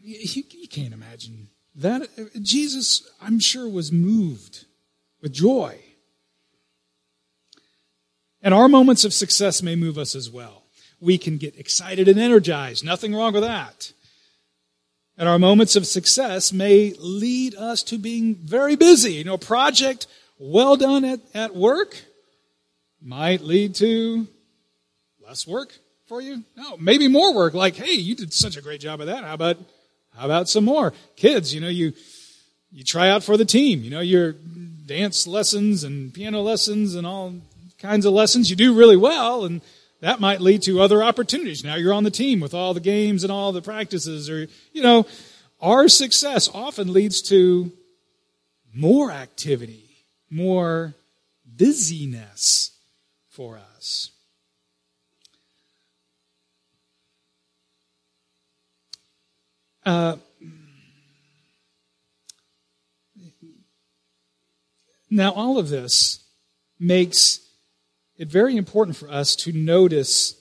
you, 0.06 0.44
you 0.52 0.68
can't 0.68 0.94
imagine 0.94 1.50
that. 1.76 2.08
Jesus, 2.42 3.10
I'm 3.22 3.40
sure, 3.40 3.68
was 3.68 3.92
moved 3.92 4.66
with 5.22 5.34
joy. 5.34 5.80
And 8.42 8.54
our 8.54 8.68
moments 8.68 9.04
of 9.04 9.14
success 9.14 9.64
may 9.64 9.76
move 9.76 9.98
us 9.98 10.16
as 10.16 10.30
well. 10.30 10.64
We 11.02 11.18
can 11.18 11.38
get 11.38 11.58
excited 11.58 12.08
and 12.08 12.20
energized. 12.20 12.86
Nothing 12.86 13.14
wrong 13.16 13.34
with 13.34 13.44
that. 13.44 13.92
And 15.18 15.28
our 15.28 15.40
moments 15.40 15.76
of 15.76 15.88
success 15.88 16.54
may 16.54 16.94
lead 17.00 17.56
us 17.56 17.82
to 17.84 17.98
being 17.98 18.36
very 18.36 18.76
busy. 18.76 19.14
You 19.14 19.24
know, 19.24 19.38
project 19.38 20.08
well 20.38 20.76
done 20.76 21.06
at, 21.06 21.22
at 21.34 21.56
work 21.56 21.96
might 23.02 23.42
lead 23.42 23.76
to 23.76 24.28
less 25.26 25.48
work 25.48 25.74
for 26.08 26.22
you. 26.22 26.44
No, 26.56 26.78
maybe 26.78 27.08
more 27.08 27.34
work. 27.34 27.54
Like, 27.54 27.76
hey, 27.76 27.94
you 27.94 28.16
did 28.16 28.34
such 28.34 28.58
a 28.58 28.62
great 28.62 28.82
job 28.82 29.00
of 29.02 29.08
that. 29.08 29.24
How 29.24 29.34
about, 29.34 29.58
how 30.18 30.26
about 30.26 30.50
some 30.50 30.66
more? 30.66 30.94
Kids, 31.16 31.54
you 31.54 31.62
know, 31.62 31.68
you, 31.68 31.94
you 32.72 32.84
try 32.84 33.10
out 33.10 33.24
for 33.24 33.38
the 33.38 33.46
team. 33.46 33.84
You 33.84 33.90
know, 33.90 34.00
your 34.00 34.34
dance 34.86 35.28
lessons 35.28 35.84
and 35.84 36.14
piano 36.14 36.42
lessons 36.42 36.96
and 36.96 37.06
all 37.06 37.34
kinds 37.80 38.06
of 38.06 38.14
lessons. 38.14 38.50
You 38.50 38.56
do 38.56 38.74
really 38.74 38.98
well 38.98 39.46
and 39.46 39.62
that 40.02 40.20
might 40.20 40.42
lead 40.42 40.62
to 40.64 40.82
other 40.82 41.02
opportunities. 41.04 41.64
Now 41.64 41.76
you're 41.76 41.94
on 41.94 42.04
the 42.04 42.12
team 42.12 42.40
with 42.40 42.54
all 42.54 42.74
the 42.74 42.80
games 42.80 43.24
and 43.24 43.32
all 43.32 43.52
the 43.52 43.62
practices 43.62 44.30
or, 44.30 44.48
you 44.74 44.84
know, 44.84 45.06
our 45.62 45.88
success 45.88 46.50
often 46.54 46.94
leads 46.94 47.22
to 47.24 47.72
more 48.74 49.10
activity, 49.10 50.06
more 50.30 50.94
busyness 51.46 52.72
for 53.30 53.60
us. 53.76 54.12
Uh, 59.86 60.16
now, 65.10 65.32
all 65.32 65.58
of 65.60 65.70
this 65.70 66.24
makes 66.80 67.40
it 68.18 68.28
very 68.28 68.58
important 68.58 68.98
for 68.98 69.10
us 69.10 69.36
to 69.36 69.52
notice 69.52 70.36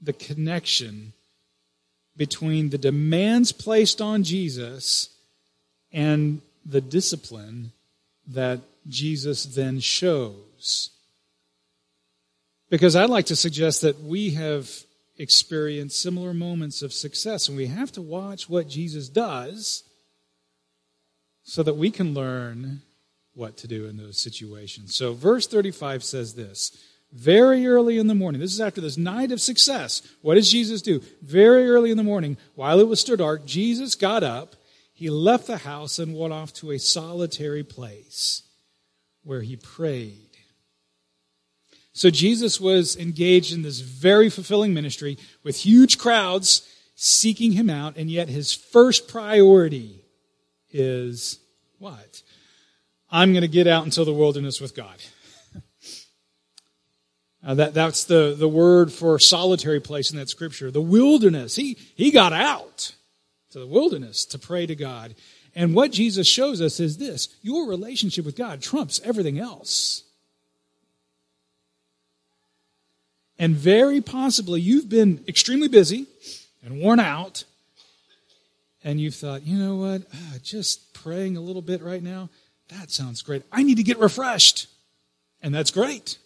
the 0.00 0.12
connection 0.12 1.12
between 2.16 2.70
the 2.70 2.78
demands 2.78 3.52
placed 3.52 4.00
on 4.00 4.22
Jesus 4.22 5.10
and 5.92 6.40
the 6.64 6.80
discipline 6.80 7.72
that 8.26 8.60
Jesus 8.88 9.44
then 9.44 9.80
shows. 9.80 10.90
Because 12.70 12.96
I'd 12.96 13.10
like 13.10 13.26
to 13.26 13.36
suggest 13.36 13.82
that 13.82 14.02
we 14.02 14.30
have 14.30 14.70
experienced 15.16 16.00
similar 16.00 16.34
moments 16.34 16.82
of 16.82 16.92
success, 16.92 17.48
and 17.48 17.56
we 17.56 17.66
have 17.66 17.92
to 17.92 18.02
watch 18.02 18.48
what 18.48 18.68
Jesus 18.68 19.08
does 19.08 19.84
so 21.42 21.62
that 21.62 21.76
we 21.76 21.90
can 21.90 22.14
learn 22.14 22.82
what 23.34 23.56
to 23.58 23.68
do 23.68 23.86
in 23.86 23.96
those 23.96 24.20
situations. 24.20 24.94
So, 24.94 25.12
verse 25.12 25.46
35 25.46 26.02
says 26.02 26.34
this 26.34 26.76
Very 27.12 27.66
early 27.66 27.98
in 27.98 28.06
the 28.06 28.14
morning, 28.14 28.40
this 28.40 28.52
is 28.52 28.60
after 28.60 28.80
this 28.80 28.96
night 28.96 29.30
of 29.30 29.40
success. 29.40 30.02
What 30.22 30.34
does 30.34 30.50
Jesus 30.50 30.82
do? 30.82 31.00
Very 31.22 31.68
early 31.68 31.90
in 31.90 31.96
the 31.96 32.02
morning, 32.02 32.36
while 32.54 32.80
it 32.80 32.88
was 32.88 33.00
still 33.00 33.16
dark, 33.16 33.44
Jesus 33.44 33.94
got 33.94 34.22
up, 34.22 34.56
he 34.92 35.10
left 35.10 35.46
the 35.46 35.58
house, 35.58 35.98
and 35.98 36.16
went 36.16 36.32
off 36.32 36.52
to 36.54 36.72
a 36.72 36.78
solitary 36.78 37.64
place 37.64 38.42
where 39.22 39.42
he 39.42 39.56
prayed. 39.56 40.23
So, 41.94 42.10
Jesus 42.10 42.60
was 42.60 42.96
engaged 42.96 43.54
in 43.54 43.62
this 43.62 43.80
very 43.80 44.28
fulfilling 44.28 44.74
ministry 44.74 45.16
with 45.42 45.56
huge 45.56 45.96
crowds 45.96 46.68
seeking 46.96 47.52
him 47.52 47.70
out, 47.70 47.96
and 47.96 48.10
yet 48.10 48.28
his 48.28 48.52
first 48.52 49.08
priority 49.08 50.04
is 50.70 51.38
what? 51.78 52.22
I'm 53.10 53.32
going 53.32 53.42
to 53.42 53.48
get 53.48 53.66
out 53.66 53.84
into 53.84 54.04
the 54.04 54.12
wilderness 54.12 54.60
with 54.60 54.74
God. 54.74 54.96
uh, 57.46 57.54
that, 57.54 57.74
that's 57.74 58.04
the, 58.04 58.34
the 58.36 58.48
word 58.48 58.92
for 58.92 59.18
solitary 59.18 59.80
place 59.80 60.10
in 60.10 60.16
that 60.16 60.28
scripture. 60.28 60.70
The 60.70 60.80
wilderness. 60.80 61.54
He, 61.54 61.78
he 61.94 62.10
got 62.10 62.32
out 62.32 62.94
to 63.50 63.60
the 63.60 63.66
wilderness 63.66 64.24
to 64.26 64.38
pray 64.38 64.66
to 64.66 64.74
God. 64.74 65.14
And 65.54 65.74
what 65.74 65.92
Jesus 65.92 66.26
shows 66.26 66.60
us 66.60 66.80
is 66.80 66.96
this 66.96 67.36
your 67.42 67.68
relationship 67.68 68.24
with 68.24 68.36
God 68.36 68.60
trumps 68.60 69.00
everything 69.04 69.38
else. 69.38 70.03
And 73.38 73.54
very 73.56 74.00
possibly 74.00 74.60
you've 74.60 74.88
been 74.88 75.24
extremely 75.26 75.68
busy 75.68 76.06
and 76.64 76.80
worn 76.80 77.00
out, 77.00 77.44
and 78.82 79.00
you've 79.00 79.14
thought, 79.14 79.42
you 79.42 79.58
know 79.58 79.76
what, 79.76 80.02
ah, 80.14 80.38
just 80.42 80.94
praying 80.94 81.36
a 81.36 81.40
little 81.40 81.62
bit 81.62 81.82
right 81.82 82.02
now, 82.02 82.30
that 82.68 82.90
sounds 82.90 83.22
great. 83.22 83.42
I 83.52 83.62
need 83.62 83.76
to 83.76 83.82
get 83.82 83.98
refreshed. 83.98 84.68
And 85.42 85.54
that's 85.54 85.70
great. 85.70 86.18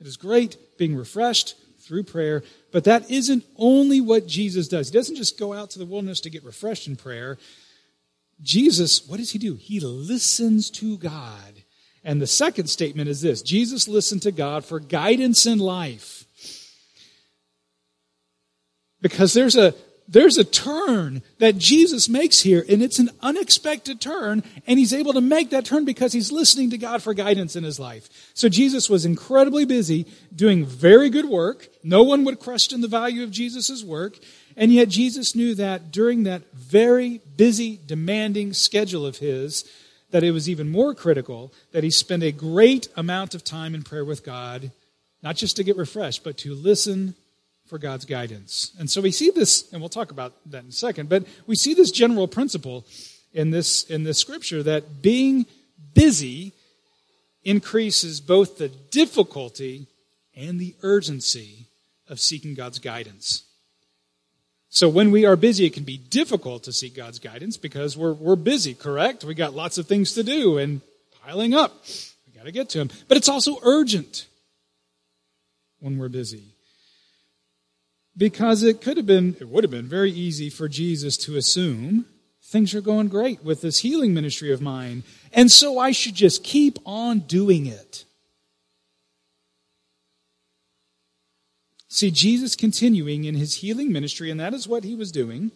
It 0.00 0.06
is 0.06 0.16
great 0.16 0.78
being 0.78 0.94
refreshed 0.94 1.56
through 1.80 2.04
prayer, 2.04 2.42
but 2.72 2.84
that 2.84 3.10
isn't 3.10 3.44
only 3.56 4.00
what 4.00 4.26
Jesus 4.26 4.68
does. 4.68 4.88
He 4.88 4.94
doesn't 4.94 5.16
just 5.16 5.38
go 5.38 5.52
out 5.52 5.70
to 5.70 5.78
the 5.78 5.84
wilderness 5.84 6.20
to 6.20 6.30
get 6.30 6.44
refreshed 6.44 6.86
in 6.86 6.96
prayer. 6.96 7.36
Jesus, 8.42 9.06
what 9.06 9.18
does 9.18 9.32
he 9.32 9.38
do? 9.38 9.54
He 9.54 9.80
listens 9.80 10.70
to 10.70 10.96
God. 10.98 11.62
And 12.04 12.20
the 12.20 12.26
second 12.26 12.68
statement 12.68 13.08
is 13.08 13.20
this 13.20 13.42
Jesus 13.42 13.88
listened 13.88 14.22
to 14.22 14.32
God 14.32 14.64
for 14.64 14.78
guidance 14.80 15.46
in 15.46 15.58
life. 15.58 16.24
Because 19.04 19.34
there's 19.34 19.54
a 19.54 19.74
there's 20.08 20.38
a 20.38 20.44
turn 20.44 21.22
that 21.38 21.58
Jesus 21.58 22.08
makes 22.08 22.40
here, 22.40 22.64
and 22.70 22.82
it's 22.82 22.98
an 22.98 23.10
unexpected 23.20 24.00
turn, 24.00 24.42
and 24.66 24.78
he's 24.78 24.94
able 24.94 25.12
to 25.12 25.20
make 25.20 25.50
that 25.50 25.66
turn 25.66 25.84
because 25.84 26.14
he's 26.14 26.32
listening 26.32 26.70
to 26.70 26.78
God 26.78 27.02
for 27.02 27.12
guidance 27.12 27.54
in 27.54 27.64
his 27.64 27.78
life. 27.78 28.08
So 28.32 28.48
Jesus 28.48 28.88
was 28.88 29.04
incredibly 29.04 29.66
busy 29.66 30.06
doing 30.34 30.64
very 30.64 31.10
good 31.10 31.26
work. 31.26 31.68
No 31.82 32.02
one 32.02 32.24
would 32.24 32.38
question 32.38 32.80
the 32.80 32.88
value 32.88 33.22
of 33.24 33.30
Jesus' 33.30 33.84
work, 33.84 34.18
and 34.56 34.72
yet 34.72 34.88
Jesus 34.88 35.34
knew 35.34 35.54
that 35.56 35.90
during 35.90 36.22
that 36.22 36.50
very 36.54 37.20
busy, 37.36 37.78
demanding 37.84 38.54
schedule 38.54 39.04
of 39.04 39.18
his, 39.18 39.64
that 40.12 40.24
it 40.24 40.30
was 40.30 40.48
even 40.48 40.70
more 40.70 40.94
critical 40.94 41.52
that 41.72 41.84
he 41.84 41.90
spend 41.90 42.22
a 42.22 42.32
great 42.32 42.88
amount 42.96 43.34
of 43.34 43.44
time 43.44 43.74
in 43.74 43.82
prayer 43.82 44.04
with 44.04 44.24
God, 44.24 44.70
not 45.22 45.36
just 45.36 45.56
to 45.56 45.64
get 45.64 45.76
refreshed, 45.76 46.24
but 46.24 46.38
to 46.38 46.54
listen 46.54 47.16
for 47.66 47.78
God's 47.78 48.04
guidance. 48.04 48.72
And 48.78 48.90
so 48.90 49.00
we 49.00 49.10
see 49.10 49.30
this, 49.30 49.72
and 49.72 49.80
we'll 49.80 49.88
talk 49.88 50.10
about 50.10 50.34
that 50.50 50.62
in 50.64 50.68
a 50.68 50.72
second, 50.72 51.08
but 51.08 51.26
we 51.46 51.56
see 51.56 51.74
this 51.74 51.90
general 51.90 52.28
principle 52.28 52.86
in 53.32 53.50
this, 53.50 53.84
in 53.84 54.04
this 54.04 54.18
scripture 54.18 54.62
that 54.62 55.02
being 55.02 55.46
busy 55.94 56.52
increases 57.42 58.20
both 58.20 58.58
the 58.58 58.68
difficulty 58.68 59.86
and 60.36 60.58
the 60.58 60.74
urgency 60.82 61.66
of 62.08 62.20
seeking 62.20 62.54
God's 62.54 62.78
guidance. 62.78 63.44
So 64.68 64.88
when 64.88 65.10
we 65.10 65.24
are 65.24 65.36
busy, 65.36 65.66
it 65.66 65.72
can 65.72 65.84
be 65.84 65.98
difficult 65.98 66.64
to 66.64 66.72
seek 66.72 66.96
God's 66.96 67.18
guidance 67.20 67.56
because 67.56 67.96
we're, 67.96 68.12
we're 68.12 68.36
busy, 68.36 68.74
correct? 68.74 69.22
We 69.22 69.34
got 69.34 69.54
lots 69.54 69.78
of 69.78 69.86
things 69.86 70.14
to 70.14 70.24
do 70.24 70.58
and 70.58 70.80
piling 71.24 71.54
up. 71.54 71.84
We 72.26 72.36
got 72.36 72.46
to 72.46 72.52
get 72.52 72.70
to 72.70 72.78
them. 72.78 72.90
But 73.06 73.16
it's 73.16 73.28
also 73.28 73.58
urgent 73.62 74.26
when 75.78 75.96
we're 75.96 76.08
busy 76.08 76.53
because 78.16 78.62
it 78.62 78.80
could 78.80 78.96
have 78.96 79.06
been, 79.06 79.36
it 79.40 79.48
would 79.48 79.64
have 79.64 79.70
been 79.70 79.88
very 79.88 80.10
easy 80.10 80.50
for 80.50 80.68
Jesus 80.68 81.16
to 81.18 81.36
assume 81.36 82.06
things 82.42 82.74
are 82.74 82.80
going 82.80 83.08
great 83.08 83.42
with 83.42 83.62
this 83.62 83.78
healing 83.78 84.14
ministry 84.14 84.52
of 84.52 84.60
mine, 84.60 85.02
and 85.32 85.50
so 85.50 85.78
I 85.78 85.92
should 85.92 86.14
just 86.14 86.44
keep 86.44 86.78
on 86.84 87.20
doing 87.20 87.66
it. 87.66 88.04
See, 91.88 92.10
Jesus 92.10 92.56
continuing 92.56 93.24
in 93.24 93.36
his 93.36 93.56
healing 93.56 93.92
ministry, 93.92 94.30
and 94.30 94.40
that 94.40 94.52
is 94.52 94.66
what 94.66 94.84
he 94.84 94.94
was 94.94 95.12
doing, 95.12 95.52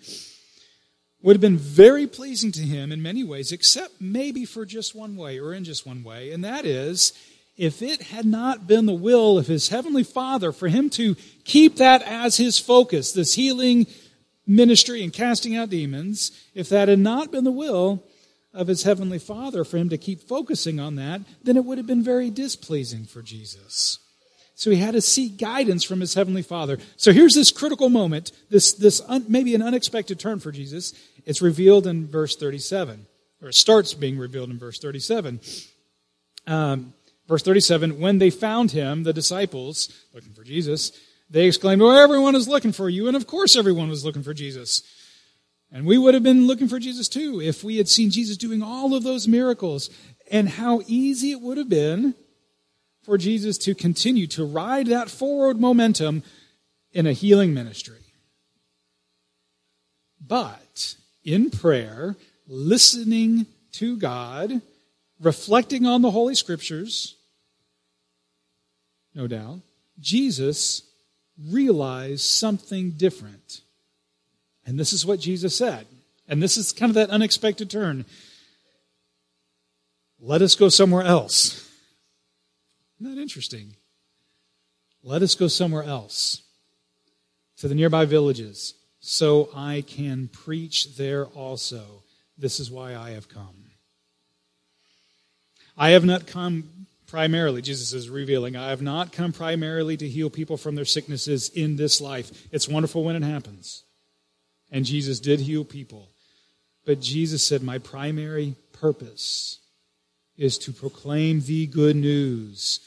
would 1.21 1.35
have 1.35 1.41
been 1.41 1.59
very 1.59 2.07
pleasing 2.07 2.53
to 2.53 2.61
him 2.61 2.93
in 2.93 3.03
many 3.03 3.25
ways, 3.25 3.51
except 3.51 4.01
maybe 4.01 4.45
for 4.45 4.65
just 4.65 4.95
one 4.95 5.17
way, 5.17 5.41
or 5.41 5.53
in 5.53 5.65
just 5.65 5.85
one 5.85 6.05
way, 6.05 6.31
and 6.31 6.45
that 6.45 6.65
is 6.65 7.13
if 7.59 7.83
it 7.83 8.03
had 8.03 8.25
not 8.25 8.69
been 8.69 8.87
the 8.87 8.93
will 8.93 9.37
of 9.37 9.49
his 9.49 9.69
heavenly 9.69 10.05
Father 10.05 10.53
for 10.53 10.69
him 10.69 10.89
to 10.91 11.17
keep 11.45 11.77
that 11.77 12.03
as 12.03 12.37
his 12.37 12.59
focus, 12.59 13.13
this 13.13 13.35
healing 13.35 13.87
ministry 14.47 15.03
and 15.03 15.13
casting 15.13 15.57
out 15.57 15.69
demons, 15.69 16.31
if 16.55 16.69
that 16.69 16.89
had 16.89 17.01
not 17.01 17.33
been 17.33 17.45
the 17.45 17.51
will 17.51 18.05
of 18.55 18.69
his 18.69 18.85
heavenly 18.85 19.19
Father 19.19 19.65
for 19.65 19.77
him 19.77 19.89
to 19.89 19.99
keep 19.99 20.21
focusing 20.21 20.79
on 20.79 20.95
that, 20.95 21.21
then 21.43 21.57
it 21.57 21.65
would 21.65 21.79
have 21.79 21.87
been 21.87 22.03
very 22.03 22.31
displeasing 22.31 23.05
for 23.05 23.23
Jesus. 23.23 23.99
So 24.55 24.71
he 24.71 24.79
had 24.79 24.95
to 24.95 25.01
seek 25.01 25.37
guidance 25.37 25.85
from 25.85 26.01
his 26.01 26.15
heavenly 26.15 26.43
Father. 26.43 26.79
So 26.97 27.13
here's 27.13 27.35
this 27.35 27.51
critical 27.51 27.89
moment, 27.89 28.33
this, 28.51 28.73
this 28.73 29.01
un, 29.07 29.25
maybe 29.29 29.55
an 29.55 29.63
unexpected 29.63 30.19
turn 30.19 30.39
for 30.39 30.53
Jesus. 30.53 30.95
It's 31.27 31.43
revealed 31.43 31.87
in 31.87 32.07
verse 32.07 32.37
37, 32.37 33.07
or 33.43 33.49
it 33.49 33.55
starts 33.55 33.95
being 33.95 34.17
revealed 34.17 34.51
in 34.51 34.59
verse 34.59 34.79
37. 34.79 35.41
Um, 36.47 36.95
Verse 37.29 37.43
37 37.43 38.01
When 38.01 38.19
they 38.19 38.31
found 38.31 38.73
him, 38.73 39.05
the 39.05 39.13
disciples, 39.13 39.93
looking 40.13 40.33
for 40.33 40.43
Jesus, 40.43 40.91
they 41.31 41.47
exclaimed, 41.47 41.83
Oh, 41.83 41.91
everyone 41.91 42.35
is 42.35 42.49
looking 42.49 42.73
for 42.73 42.89
you. 42.89 43.07
And 43.07 43.17
of 43.17 43.27
course, 43.27 43.55
everyone 43.55 43.91
was 43.91 44.05
looking 44.05 44.23
for 44.23 44.35
Jesus. 44.35 44.83
And 45.71 45.85
we 45.85 45.99
would 45.99 46.15
have 46.15 46.23
been 46.23 46.47
looking 46.47 46.69
for 46.69 46.79
Jesus 46.79 47.09
too 47.09 47.43
if 47.43 47.63
we 47.63 47.77
had 47.77 47.89
seen 47.89 48.11
Jesus 48.11 48.39
doing 48.39 48.63
all 48.63 48.95
of 48.95 49.03
those 49.03 49.29
miracles 49.29 49.91
and 50.31 50.49
how 50.49 50.81
easy 50.87 51.31
it 51.33 51.43
would 51.43 51.59
have 51.59 51.69
been 51.69 52.15
for 53.03 53.19
Jesus 53.19 53.59
to 53.59 53.75
continue 53.75 54.27
to 54.29 54.47
ride 54.47 54.87
that 54.87 55.11
forward 55.11 55.61
momentum 55.61 56.23
in 56.93 57.07
a 57.07 57.13
healing 57.13 57.53
ministry. 57.53 57.99
But 60.27 60.97
in 61.23 61.51
prayer, 61.51 62.17
listening 62.47 63.47
to 63.73 63.99
God, 63.99 64.63
reflecting 65.21 65.87
on 65.87 66.01
the 66.01 66.11
Holy 66.11 66.35
Scriptures, 66.35 67.18
no 69.19 69.27
doubt, 69.27 69.59
Jesus 69.99 70.83
realized 71.51 72.23
something 72.23 72.93
different. 72.93 73.63
And 74.65 74.79
this 74.79 74.93
is 74.93 75.05
what 75.05 75.19
Jesus 75.19 75.57
said. 75.57 75.87
And 76.29 76.41
this 76.41 76.57
is 76.57 76.73
kind 76.73 76.89
of 76.89 76.95
that 76.95 77.11
unexpected 77.11 77.69
turn. 77.69 78.05
Let 80.21 80.41
us 80.41 80.55
go 80.55 80.69
somewhere 80.69 81.03
else. 81.03 81.69
Isn't 83.01 83.13
that 83.13 83.21
interesting? 83.21 83.75
Let 85.03 85.23
us 85.23 85.35
go 85.35 85.49
somewhere 85.49 85.83
else 85.83 86.43
to 87.57 87.67
the 87.67 87.75
nearby 87.75 88.05
villages 88.05 88.75
so 89.01 89.49
I 89.53 89.83
can 89.85 90.29
preach 90.29 90.97
there 90.97 91.27
also. 91.27 92.05
This 92.37 92.61
is 92.61 92.71
why 92.71 92.95
I 92.95 93.11
have 93.11 93.29
come. 93.29 93.65
I 95.77 95.91
have 95.91 96.05
not 96.05 96.27
come 96.27 96.87
primarily, 97.09 97.63
Jesus 97.63 97.93
is 97.93 98.09
revealing, 98.09 98.55
I 98.55 98.69
have 98.69 98.83
not 98.83 99.13
come 99.13 99.33
primarily 99.33 99.97
to 99.97 100.09
heal 100.09 100.31
people 100.31 100.57
from 100.57 100.77
their 100.77 100.85
sicknesses 100.85 101.49
in 101.49 101.77
this 101.77 102.01
life. 102.01 102.47
It's 102.53 102.69
wonderful 102.69 103.03
when 103.03 103.17
it 103.17 103.27
happens. 103.27 103.83
And 104.71 104.85
Jesus 104.85 105.19
did 105.19 105.41
heal 105.41 105.65
people. 105.65 106.11
But 106.85 107.01
Jesus 107.01 107.45
said, 107.45 107.63
My 107.63 107.79
primary 107.79 108.55
purpose 108.73 109.59
is 110.37 110.59
to 110.59 110.73
proclaim 110.73 111.41
the 111.41 111.67
good 111.67 111.97
news 111.97 112.81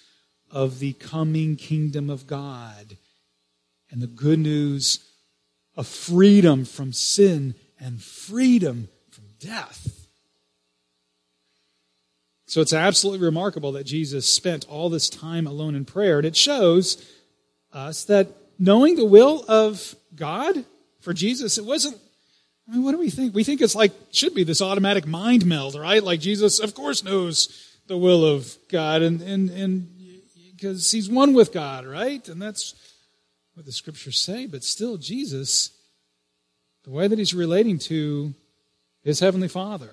of 0.50 0.80
the 0.80 0.94
coming 0.94 1.56
kingdom 1.56 2.10
of 2.10 2.28
God 2.28 2.98
and 3.90 4.02
the 4.02 4.08
good 4.08 4.40
news 4.40 5.00
of 5.76 5.88
freedom 5.88 6.66
from 6.66 6.94
sin 6.94 7.56
and 7.80 8.02
freedom 8.02 8.90
from 9.10 9.26
death. 9.40 10.01
So 12.52 12.60
it's 12.60 12.74
absolutely 12.74 13.26
remarkable 13.26 13.72
that 13.72 13.86
Jesus 13.86 14.30
spent 14.30 14.68
all 14.68 14.90
this 14.90 15.08
time 15.08 15.48
alone 15.48 15.74
in 15.74 15.86
prayer. 15.86 16.18
And 16.18 16.28
it 16.28 16.36
shows 16.36 17.02
us 17.72 18.04
that 18.04 18.28
knowing 18.60 18.98
the 18.98 19.06
will 19.06 19.46
of 19.48 19.96
God 20.14 20.66
for 21.00 21.14
Jesus, 21.14 21.58
it 21.58 21.64
wasn't, 21.64 21.98
I 22.68 22.74
mean, 22.74 22.84
what 22.84 22.92
do 22.92 22.98
we 22.98 23.10
think? 23.10 23.34
We 23.34 23.46
think 23.46 23.62
it's 23.62 23.74
like, 23.74 23.94
should 24.12 24.36
be 24.36 24.44
this 24.44 24.62
automatic 24.62 25.08
mind 25.08 25.46
meld, 25.46 25.76
right? 25.76 26.04
Like 26.04 26.20
Jesus, 26.20 26.60
of 26.60 26.76
course, 26.76 27.06
knows 27.06 27.78
the 27.88 27.96
will 27.96 28.26
of 28.26 28.54
God 28.68 29.02
and, 29.02 29.22
and, 29.22 29.50
and 29.50 29.90
because 30.54 30.92
he's 30.92 31.10
one 31.10 31.34
with 31.34 31.54
God, 31.54 31.86
right? 31.86 32.28
And 32.28 32.42
that's 32.42 32.76
what 33.54 33.66
the 33.66 33.72
scriptures 33.72 34.20
say. 34.20 34.46
But 34.46 34.66
still, 34.66 34.98
Jesus, 34.98 35.70
the 36.84 36.92
way 36.92 37.08
that 37.08 37.18
he's 37.18 37.34
relating 37.34 37.80
to 37.80 38.34
his 39.06 39.22
heavenly 39.22 39.48
Father, 39.48 39.92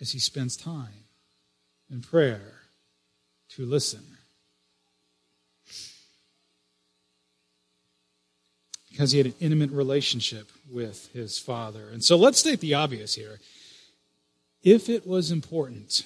as 0.00 0.12
he 0.12 0.18
spends 0.18 0.56
time 0.56 1.04
in 1.90 2.00
prayer 2.00 2.60
to 3.50 3.64
listen. 3.64 4.02
Because 8.90 9.12
he 9.12 9.18
had 9.18 9.26
an 9.26 9.34
intimate 9.40 9.70
relationship 9.70 10.50
with 10.70 11.12
his 11.12 11.38
Father. 11.38 11.88
And 11.90 12.02
so 12.02 12.16
let's 12.16 12.38
state 12.38 12.60
the 12.60 12.74
obvious 12.74 13.14
here. 13.14 13.38
If 14.62 14.88
it 14.88 15.06
was 15.06 15.30
important 15.30 16.04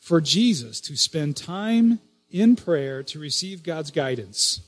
for 0.00 0.20
Jesus 0.20 0.80
to 0.82 0.96
spend 0.96 1.36
time 1.36 2.00
in 2.30 2.56
prayer 2.56 3.02
to 3.04 3.18
receive 3.18 3.62
God's 3.62 3.90
guidance, 3.90 4.60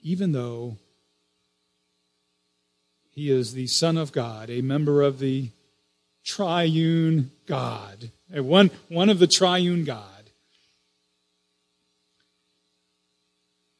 even 0.00 0.32
though 0.32 0.78
he 3.10 3.30
is 3.30 3.52
the 3.52 3.66
Son 3.66 3.96
of 3.96 4.10
God, 4.10 4.50
a 4.50 4.62
member 4.62 5.02
of 5.02 5.18
the 5.18 5.50
triune 6.24 7.30
God, 7.46 8.10
one, 8.30 8.70
one 8.88 9.10
of 9.10 9.18
the 9.18 9.26
triune 9.26 9.84
God. 9.84 10.06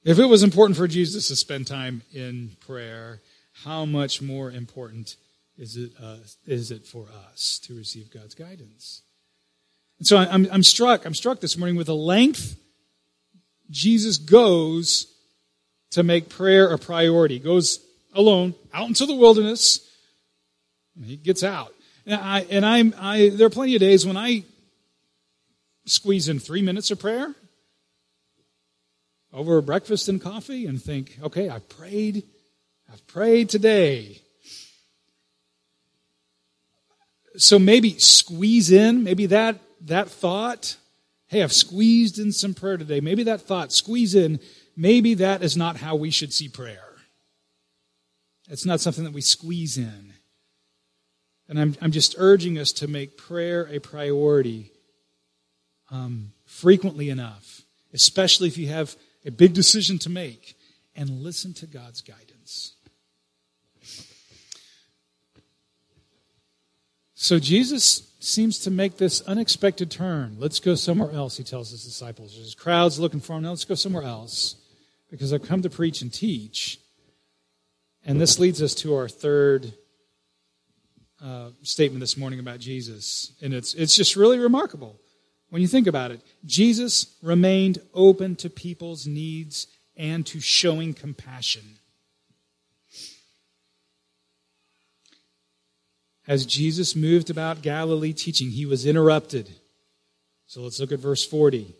If 0.05 0.19
it 0.19 0.27
was 0.27 0.43
important 0.43 0.77
for 0.77 0.89
Jesus 0.89 1.29
to 1.29 1.37
spend 1.37 1.67
time 1.67 2.03
in 2.13 2.57
prayer, 2.67 3.21
how 3.65 3.85
much 3.85 4.21
more 4.21 4.51
important 4.51 5.17
is 5.57 5.77
it, 5.77 5.93
uh, 6.03 6.17
is 6.47 6.73
it 6.73 6.87
for 6.87 7.07
us 7.31 7.61
to 7.65 7.77
receive 7.77 8.13
God's 8.13 8.35
guidance? 8.35 9.03
And 9.99 10.07
so 10.07 10.17
I'm, 10.17 10.49
I'm 10.51 10.65
struck, 10.65 11.07
I'm 11.07 11.15
struck 11.15 11.41
this 11.41 11.57
morning 11.57 11.77
with 11.77 11.87
the 11.87 11.95
length 11.95 12.57
Jesus 13.73 14.19
goes 14.19 15.07
to 15.93 16.03
make 16.03 16.29
prayer 16.29 16.73
a 16.73 16.79
priority. 16.79 17.35
He 17.35 17.41
goes 17.41 17.85
alone 18.15 18.55
out 18.73 18.89
into 18.89 19.07
the 19.07 19.15
wilderness. 19.15 19.89
he 21.03 21.17
gets 21.17 21.43
out. 21.43 21.75
And, 22.05 22.21
I, 22.21 22.41
and 22.51 22.67
I'm, 22.67 22.95
I, 22.99 23.31
there 23.31 23.47
are 23.47 23.51
plenty 23.51 23.75
of 23.75 23.81
days 23.81 24.07
when 24.07 24.17
I 24.17 24.45
squeeze 25.87 26.29
in 26.29 26.39
three 26.39 26.63
minutes 26.63 26.91
of 26.91 26.99
prayer 26.99 27.35
over 29.33 29.61
breakfast 29.61 30.09
and 30.09 30.21
coffee 30.21 30.67
and 30.67 30.83
think, 30.83 31.19
okay, 31.23 31.49
I've 31.49 31.69
prayed. 31.69 32.25
I've 32.93 33.07
prayed 33.07 33.49
today. 33.49 34.21
So 37.37 37.59
maybe 37.59 37.99
squeeze 37.99 38.71
in, 38.71 39.05
maybe 39.05 39.27
that, 39.27 39.57
that 39.83 40.11
thought, 40.11 40.77
hey, 41.29 41.43
I've 41.43 41.53
squeezed 41.53 42.19
in 42.19 42.31
some 42.31 42.53
prayer 42.53 42.77
today. 42.77 43.01
Maybe 43.01 43.23
that 43.25 43.41
thought, 43.41 43.73
squeeze 43.73 44.15
in, 44.15 44.39
maybe 44.77 45.15
that 45.15 45.43
is 45.43 45.57
not 45.57 45.79
how 45.79 45.97
we 45.97 46.11
should 46.11 46.33
see 46.33 46.49
prayer. 46.49 46.97
It's 48.51 48.67
not 48.67 48.81
something 48.81 49.05
that 49.05 49.15
we 49.15 49.23
squeeze 49.23 49.79
in. 49.79 50.13
And 51.53 51.61
I'm, 51.61 51.77
I'm 51.83 51.91
just 51.91 52.15
urging 52.17 52.57
us 52.57 52.73
to 52.73 52.89
make 52.89 53.19
prayer 53.19 53.69
a 53.71 53.79
priority 53.79 54.73
um, 55.91 56.33
frequently 56.47 57.11
enough, 57.11 57.61
especially 57.93 58.49
if 58.49 58.57
you 58.57 58.69
have 58.69 58.97
a 59.27 59.31
big 59.31 59.53
decision 59.53 59.99
to 59.99 60.09
make, 60.09 60.57
and 60.97 61.11
listen 61.11 61.53
to 61.53 61.67
God's 61.67 62.01
guidance. 62.01 62.73
So 67.13 67.39
Jesus 67.39 68.11
seems 68.19 68.59
to 68.61 68.71
make 68.71 68.97
this 68.97 69.21
unexpected 69.21 69.91
turn. 69.91 70.37
Let's 70.39 70.59
go 70.59 70.75
somewhere 70.75 71.13
else, 71.13 71.37
he 71.37 71.45
tells 71.45 71.71
his 71.71 71.85
disciples. 71.85 72.35
There's 72.35 72.55
crowds 72.55 72.99
looking 72.99 73.21
for 73.21 73.37
him. 73.37 73.43
Now 73.43 73.51
let's 73.51 73.67
go 73.67 73.75
somewhere 73.75 74.05
else 74.05 74.57
because 75.11 75.35
I've 75.35 75.47
come 75.47 75.61
to 75.61 75.69
preach 75.69 76.01
and 76.01 76.11
teach. 76.11 76.81
And 78.07 78.19
this 78.19 78.39
leads 78.39 78.63
us 78.63 78.75
to 78.77 78.95
our 78.95 79.07
third 79.07 79.75
uh, 81.23 81.51
statement 81.63 82.01
this 82.01 82.17
morning 82.17 82.41
about 82.41 82.59
Jesus. 82.59 83.33
And 83.41 83.55
it's, 83.55 83.75
it's 83.75 83.95
just 83.95 84.17
really 84.17 84.39
remarkable 84.39 84.99
when 85.51 85.63
you 85.63 85.69
think 85.69 85.87
about 85.87 86.11
it. 86.11 86.21
Jesus 86.45 87.17
remained 87.23 87.79
open 87.95 88.37
to 88.37 88.51
people's 88.51 89.07
needs 89.07 89.67
and 89.97 90.27
to 90.27 90.41
showing 90.41 90.95
compassion. 90.95 91.79
As 96.27 96.47
Jesus 96.47 96.95
moved 96.95 97.31
about 97.31 97.63
Galilee 97.63 98.13
teaching, 98.13 98.51
he 98.51 98.65
was 98.65 98.87
interrupted. 98.87 99.51
So 100.47 100.63
let's 100.63 100.81
look 100.81 100.93
at 100.93 100.99
verse 100.99 101.25
40. 101.25 101.75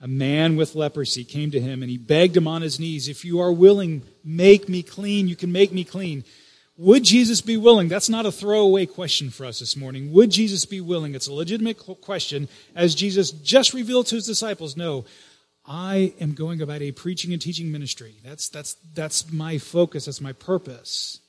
A 0.00 0.08
man 0.08 0.56
with 0.56 0.74
leprosy 0.74 1.24
came 1.24 1.50
to 1.50 1.60
him 1.60 1.82
and 1.82 1.90
he 1.90 1.98
begged 1.98 2.36
him 2.36 2.48
on 2.48 2.62
his 2.62 2.80
knees, 2.80 3.08
If 3.08 3.24
you 3.24 3.40
are 3.40 3.52
willing, 3.52 4.02
make 4.24 4.68
me 4.68 4.82
clean. 4.82 5.28
You 5.28 5.36
can 5.36 5.52
make 5.52 5.72
me 5.72 5.84
clean. 5.84 6.24
Would 6.76 7.04
Jesus 7.04 7.40
be 7.40 7.56
willing? 7.56 7.88
That's 7.88 8.08
not 8.08 8.26
a 8.26 8.32
throwaway 8.32 8.86
question 8.86 9.30
for 9.30 9.46
us 9.46 9.60
this 9.60 9.76
morning. 9.76 10.12
Would 10.12 10.30
Jesus 10.30 10.64
be 10.64 10.80
willing? 10.80 11.14
It's 11.14 11.28
a 11.28 11.32
legitimate 11.32 11.78
question, 11.78 12.48
as 12.74 12.96
Jesus 12.96 13.30
just 13.30 13.72
revealed 13.72 14.08
to 14.08 14.16
his 14.16 14.26
disciples. 14.26 14.76
No, 14.76 15.04
I 15.64 16.14
am 16.20 16.34
going 16.34 16.60
about 16.60 16.82
a 16.82 16.90
preaching 16.90 17.32
and 17.32 17.40
teaching 17.40 17.70
ministry. 17.70 18.16
That's, 18.24 18.48
that's, 18.48 18.74
that's 18.92 19.32
my 19.32 19.58
focus, 19.58 20.06
that's 20.06 20.20
my 20.20 20.32
purpose. 20.32 21.20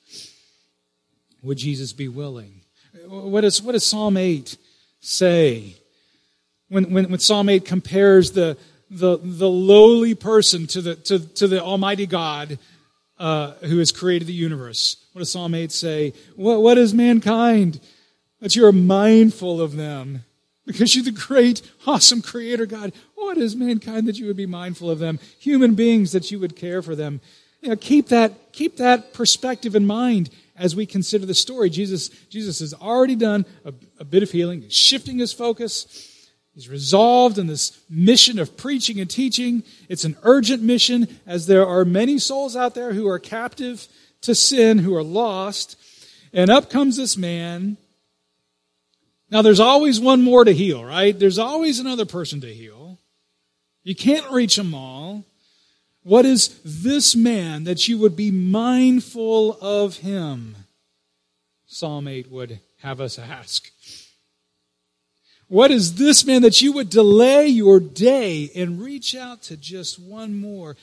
Would 1.42 1.58
Jesus 1.58 1.92
be 1.92 2.08
willing? 2.08 2.62
What 3.06 3.42
does, 3.42 3.62
what 3.62 3.72
does 3.72 3.86
Psalm 3.86 4.16
8 4.16 4.56
say? 5.00 5.76
When, 6.68 6.92
when, 6.92 7.08
when 7.08 7.20
Psalm 7.20 7.48
8 7.48 7.64
compares 7.64 8.32
the, 8.32 8.58
the, 8.90 9.16
the 9.22 9.48
lowly 9.48 10.16
person 10.16 10.66
to 10.68 10.80
the, 10.82 10.96
to, 10.96 11.20
to 11.20 11.46
the 11.46 11.62
Almighty 11.62 12.06
God, 12.06 12.58
uh, 13.18 13.52
who 13.64 13.78
has 13.78 13.92
created 13.92 14.28
the 14.28 14.34
universe. 14.34 14.96
What 15.12 15.20
does 15.20 15.30
Psalm 15.30 15.54
8 15.54 15.72
say? 15.72 16.12
What, 16.34 16.62
what 16.62 16.78
is 16.78 16.92
mankind? 16.92 17.80
That 18.40 18.54
you 18.54 18.66
are 18.66 18.72
mindful 18.72 19.60
of 19.60 19.76
them. 19.76 20.24
Because 20.66 20.94
you're 20.94 21.04
the 21.04 21.12
great, 21.12 21.62
awesome 21.86 22.22
creator 22.22 22.66
God. 22.66 22.92
What 23.14 23.38
is 23.38 23.54
mankind 23.54 24.06
that 24.08 24.18
you 24.18 24.26
would 24.26 24.36
be 24.36 24.46
mindful 24.46 24.90
of 24.90 24.98
them? 24.98 25.20
Human 25.38 25.74
beings 25.74 26.12
that 26.12 26.30
you 26.30 26.40
would 26.40 26.56
care 26.56 26.82
for 26.82 26.94
them. 26.94 27.20
You 27.60 27.70
know, 27.70 27.76
keep 27.76 28.08
that, 28.08 28.52
keep 28.52 28.76
that 28.76 29.12
perspective 29.12 29.74
in 29.74 29.86
mind 29.86 30.30
as 30.56 30.74
we 30.74 30.84
consider 30.86 31.24
the 31.24 31.34
story. 31.34 31.70
Jesus, 31.70 32.08
Jesus 32.28 32.60
has 32.60 32.74
already 32.74 33.14
done 33.14 33.46
a, 33.64 33.72
a 33.98 34.04
bit 34.04 34.22
of 34.22 34.30
healing, 34.30 34.68
shifting 34.68 35.18
his 35.18 35.32
focus. 35.32 36.12
He's 36.56 36.70
resolved 36.70 37.36
in 37.36 37.48
this 37.48 37.78
mission 37.90 38.38
of 38.38 38.56
preaching 38.56 38.98
and 38.98 39.10
teaching. 39.10 39.62
It's 39.90 40.06
an 40.06 40.16
urgent 40.22 40.62
mission, 40.62 41.20
as 41.26 41.46
there 41.46 41.66
are 41.66 41.84
many 41.84 42.18
souls 42.18 42.56
out 42.56 42.74
there 42.74 42.94
who 42.94 43.06
are 43.08 43.18
captive 43.18 43.86
to 44.22 44.34
sin, 44.34 44.78
who 44.78 44.96
are 44.96 45.04
lost. 45.04 45.78
And 46.32 46.50
up 46.50 46.70
comes 46.70 46.96
this 46.96 47.14
man. 47.18 47.76
Now, 49.30 49.42
there's 49.42 49.60
always 49.60 50.00
one 50.00 50.22
more 50.22 50.44
to 50.44 50.54
heal, 50.54 50.82
right? 50.82 51.16
There's 51.18 51.38
always 51.38 51.78
another 51.78 52.06
person 52.06 52.40
to 52.40 52.54
heal. 52.54 53.00
You 53.82 53.94
can't 53.94 54.30
reach 54.30 54.56
them 54.56 54.74
all. 54.74 55.24
What 56.04 56.24
is 56.24 56.58
this 56.64 57.14
man 57.14 57.64
that 57.64 57.86
you 57.86 57.98
would 57.98 58.16
be 58.16 58.30
mindful 58.30 59.58
of 59.60 59.98
him? 59.98 60.56
Psalm 61.66 62.08
8 62.08 62.30
would 62.30 62.60
have 62.80 62.98
us 62.98 63.18
ask. 63.18 63.70
What 65.48 65.70
is 65.70 65.94
this 65.94 66.24
man 66.24 66.42
that 66.42 66.60
you 66.60 66.72
would 66.72 66.90
delay 66.90 67.46
your 67.46 67.78
day 67.78 68.50
and 68.54 68.80
reach 68.80 69.14
out 69.14 69.42
to 69.42 69.56
just 69.56 69.98
one 69.98 70.36
more? 70.36 70.76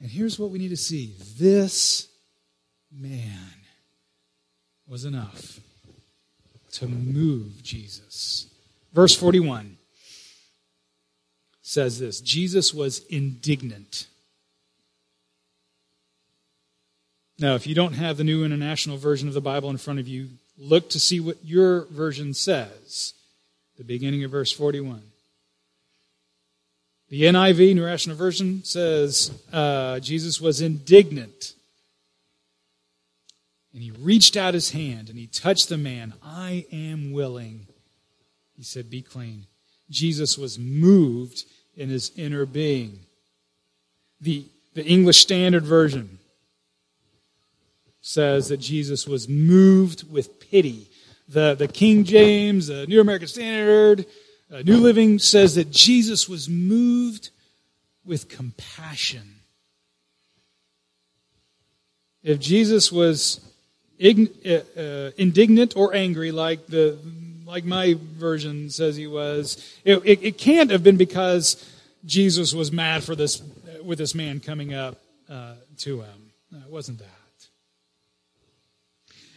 And 0.00 0.10
here's 0.10 0.38
what 0.38 0.50
we 0.50 0.58
need 0.58 0.68
to 0.68 0.76
see 0.76 1.14
this 1.36 2.08
man 2.92 3.50
was 4.86 5.04
enough 5.04 5.58
to 6.72 6.86
move 6.86 7.62
Jesus. 7.62 8.46
Verse 8.92 9.14
41 9.14 9.76
says 11.60 11.98
this 11.98 12.20
Jesus 12.20 12.72
was 12.72 13.04
indignant. 13.06 14.06
Now, 17.40 17.54
if 17.54 17.66
you 17.66 17.74
don't 17.74 17.92
have 17.92 18.16
the 18.16 18.24
New 18.24 18.44
International 18.44 18.96
Version 18.96 19.28
of 19.28 19.34
the 19.34 19.40
Bible 19.40 19.70
in 19.70 19.76
front 19.76 20.00
of 20.00 20.08
you, 20.08 20.28
look 20.58 20.90
to 20.90 21.00
see 21.00 21.20
what 21.20 21.44
your 21.44 21.86
version 21.86 22.34
says. 22.34 23.14
The 23.76 23.84
beginning 23.84 24.24
of 24.24 24.32
verse 24.32 24.50
41. 24.50 25.02
The 27.10 27.22
NIV, 27.22 27.58
New 27.58 27.82
International 27.82 28.16
Version, 28.16 28.64
says 28.64 29.30
uh, 29.52 29.98
Jesus 30.00 30.40
was 30.40 30.60
indignant. 30.60 31.54
And 33.72 33.82
he 33.82 33.92
reached 33.92 34.36
out 34.36 34.54
his 34.54 34.72
hand 34.72 35.08
and 35.08 35.18
he 35.18 35.26
touched 35.26 35.68
the 35.68 35.78
man. 35.78 36.12
I 36.22 36.66
am 36.72 37.12
willing. 37.12 37.66
He 38.56 38.62
said, 38.62 38.90
Be 38.90 39.00
clean. 39.00 39.46
Jesus 39.88 40.36
was 40.36 40.58
moved 40.58 41.44
in 41.76 41.88
his 41.88 42.10
inner 42.16 42.44
being. 42.44 43.00
The, 44.20 44.44
the 44.74 44.84
English 44.84 45.18
Standard 45.18 45.64
Version 45.64 46.18
says 48.08 48.48
that 48.48 48.56
Jesus 48.56 49.06
was 49.06 49.28
moved 49.28 50.10
with 50.10 50.40
pity. 50.40 50.88
The, 51.28 51.54
the 51.54 51.68
King 51.68 52.04
James, 52.04 52.68
the 52.68 52.86
New 52.86 53.02
American 53.02 53.28
Standard, 53.28 54.06
uh, 54.50 54.62
New 54.62 54.78
Living 54.78 55.18
says 55.18 55.56
that 55.56 55.70
Jesus 55.70 56.26
was 56.26 56.48
moved 56.48 57.28
with 58.06 58.30
compassion. 58.30 59.40
If 62.22 62.40
Jesus 62.40 62.90
was 62.90 63.40
uh, 64.02 64.08
uh, 64.08 65.10
indignant 65.18 65.76
or 65.76 65.94
angry, 65.94 66.32
like 66.32 66.66
the 66.66 66.98
like 67.44 67.66
my 67.66 67.94
version 67.98 68.70
says 68.70 68.96
he 68.96 69.06
was. 69.06 69.78
It, 69.84 69.98
it, 70.04 70.22
it, 70.22 70.38
can't 70.38 70.70
have 70.70 70.82
been 70.82 70.96
because 70.96 71.62
Jesus 72.06 72.54
was 72.54 72.72
mad 72.72 73.04
for 73.04 73.14
this 73.14 73.42
with 73.82 73.98
this 73.98 74.14
man 74.14 74.40
coming 74.40 74.72
up 74.72 74.96
uh, 75.28 75.54
to 75.78 76.00
him. 76.00 76.32
No, 76.50 76.58
it 76.58 76.70
wasn't 76.70 77.00
that. 77.00 77.17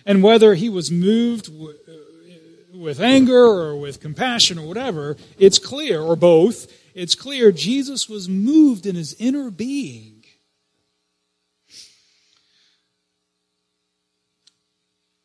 And 0.06 0.24
whether 0.24 0.56
he 0.56 0.70
was 0.70 0.92
moved 0.92 1.46
w- 1.46 1.70
uh, 1.88 2.78
with 2.78 3.00
anger 3.00 3.44
or 3.44 3.76
with 3.76 4.02
compassion 4.02 4.58
or 4.58 4.68
whatever, 4.68 5.18
it's 5.38 5.60
clear, 5.60 6.02
or 6.02 6.16
both, 6.16 6.72
it's 6.94 7.16
clear 7.16 7.52
Jesus 7.52 8.10
was 8.10 8.28
moved 8.28 8.86
in 8.86 8.96
his 8.96 9.14
inner 9.20 9.50
being. 9.52 10.24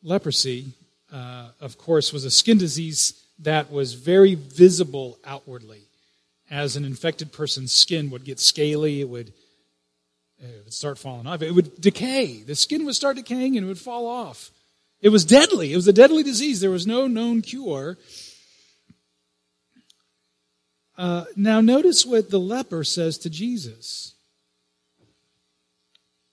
Leprosy 0.03 0.73
uh, 1.11 1.49
of 1.61 1.77
course, 1.77 2.11
was 2.11 2.25
a 2.25 2.31
skin 2.31 2.57
disease 2.57 3.23
that 3.39 3.71
was 3.71 3.93
very 3.93 4.35
visible 4.35 5.17
outwardly. 5.25 5.81
As 6.49 6.75
an 6.75 6.85
infected 6.85 7.31
person's 7.31 7.71
skin 7.71 8.09
would 8.09 8.23
get 8.23 8.39
scaly, 8.39 9.01
it 9.01 9.09
would, 9.09 9.33
it 10.39 10.63
would 10.63 10.73
start 10.73 10.97
falling 10.97 11.27
off. 11.27 11.41
It 11.41 11.51
would 11.51 11.79
decay. 11.79 12.41
The 12.41 12.55
skin 12.55 12.85
would 12.85 12.95
start 12.95 13.17
decaying 13.17 13.57
and 13.57 13.65
it 13.65 13.67
would 13.67 13.79
fall 13.79 14.07
off. 14.07 14.51
It 15.01 15.09
was 15.09 15.25
deadly. 15.25 15.73
It 15.73 15.75
was 15.75 15.87
a 15.87 15.93
deadly 15.93 16.23
disease. 16.23 16.59
There 16.59 16.71
was 16.71 16.87
no 16.87 17.07
known 17.07 17.41
cure. 17.41 17.97
Uh, 20.97 21.25
now, 21.35 21.61
notice 21.61 22.05
what 22.05 22.31
the 22.31 22.39
leper 22.39 22.83
says 22.83 23.19
to 23.19 23.29
Jesus. 23.29 24.15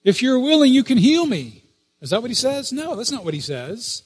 If 0.03 0.23
you're 0.23 0.39
willing, 0.39 0.73
you 0.73 0.83
can 0.85 0.99
heal 0.99 1.27
me. 1.27 1.65
Is 2.01 2.11
that 2.11 2.23
what 2.23 2.31
he 2.31 2.35
says? 2.35 2.73
No, 2.73 2.97
that's 2.97 3.11
not 3.11 3.25
what 3.25 3.35
he 3.35 3.41
says. 3.41 4.03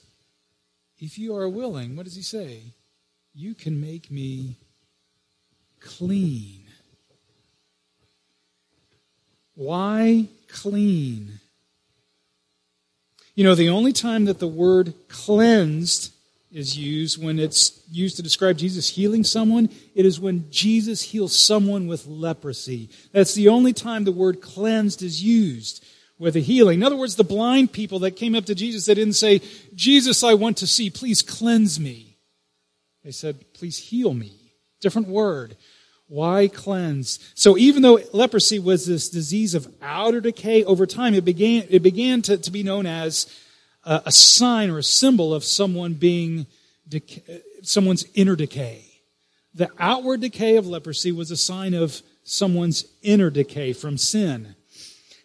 If 0.99 1.19
you 1.19 1.37
are 1.37 1.49
willing, 1.49 1.97
what 1.97 2.05
does 2.05 2.17
he 2.17 2.23
say? 2.23 2.75
You 3.35 3.55
can 3.55 3.81
make 3.81 4.11
me 4.11 4.57
clean. 5.81 6.65
Why 9.55 10.29
clean? 10.49 11.41
You 13.39 13.45
know, 13.45 13.55
the 13.55 13.69
only 13.69 13.93
time 13.93 14.25
that 14.25 14.41
the 14.41 14.49
word 14.49 14.95
cleansed 15.07 16.13
is 16.51 16.77
used 16.77 17.23
when 17.23 17.39
it's 17.39 17.81
used 17.89 18.17
to 18.17 18.23
describe 18.25 18.59
Jesus 18.59 18.89
healing 18.89 19.23
someone, 19.23 19.69
it 19.95 20.05
is 20.05 20.19
when 20.19 20.51
Jesus 20.51 21.03
heals 21.03 21.39
someone 21.39 21.87
with 21.87 22.09
leprosy. 22.09 22.91
That's 23.13 23.35
the 23.35 23.47
only 23.47 23.73
time 23.73 24.03
the 24.03 24.11
word 24.11 24.41
cleansed 24.41 25.05
is 25.05 25.23
used 25.23 25.87
with 26.19 26.35
a 26.35 26.41
healing. 26.41 26.81
In 26.81 26.83
other 26.85 26.97
words, 26.97 27.15
the 27.15 27.23
blind 27.23 27.71
people 27.71 28.01
that 28.01 28.17
came 28.17 28.35
up 28.35 28.45
to 28.47 28.57
Jesus, 28.57 28.87
they 28.87 28.95
didn't 28.95 29.15
say, 29.15 29.41
Jesus, 29.73 30.25
I 30.25 30.35
want 30.35 30.57
to 30.57 30.67
see, 30.67 30.91
please 30.91 31.23
cleanse 31.23 31.79
me. 31.79 32.17
They 33.05 33.13
said, 33.13 33.37
please 33.55 33.79
heal 33.79 34.15
me. 34.15 34.33
Different 34.81 35.07
word. 35.07 35.57
Why 36.09 36.49
cleanse? 36.49 37.19
So 37.35 37.59
even 37.59 37.83
though 37.83 38.01
leprosy 38.13 38.59
was 38.59 38.87
this 38.87 39.11
disease 39.11 39.55
of 39.55 39.73
outer 39.83 40.21
decay, 40.21 40.65
over 40.65 40.87
time 40.87 41.15
it 41.15 41.25
began, 41.25 41.67
it 41.69 41.83
began 41.83 42.23
to, 42.23 42.39
to 42.39 42.51
be 42.51 42.63
known 42.63 42.87
as 42.87 43.27
a, 43.85 44.03
a 44.07 44.13
sign 44.13 44.71
or 44.71 44.79
a 44.79 44.83
symbol 44.83 45.35
of 45.35 45.45
someone 45.45 45.95
being, 45.95 46.47
someone's 47.63 48.07
inner 48.15 48.37
decay. 48.37 48.85
The 49.55 49.71
outward 49.79 50.23
decay 50.23 50.57
of 50.57 50.67
leprosy 50.67 51.13
was 51.13 51.31
a 51.31 51.37
sign 51.37 51.75
of 51.75 52.01
someone's 52.25 52.87
inner 53.03 53.29
decay 53.29 53.75
from 53.75 53.99
sin. 53.99 54.55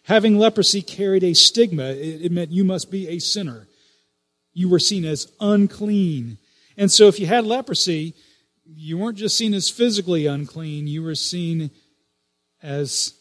Having 0.04 0.38
leprosy 0.38 0.82
carried 0.82 1.24
a 1.24 1.34
stigma. 1.34 1.84
It, 1.84 2.30
meant 2.30 2.50
you 2.50 2.64
must 2.64 2.90
be 2.90 3.08
a 3.08 3.18
sinner. 3.18 3.68
You 4.52 4.68
were 4.68 4.78
seen 4.78 5.04
as 5.06 5.32
unclean. 5.40 6.38
And 6.76 6.92
so 6.92 7.08
if 7.08 7.18
you 7.18 7.26
had 7.26 7.46
leprosy, 7.46 8.14
you 8.66 8.98
weren't 8.98 9.18
just 9.18 9.36
seen 9.36 9.54
as 9.54 9.68
physically 9.68 10.26
unclean, 10.26 10.86
you 10.86 11.02
were 11.02 11.14
seen 11.14 11.70
as 12.62 13.14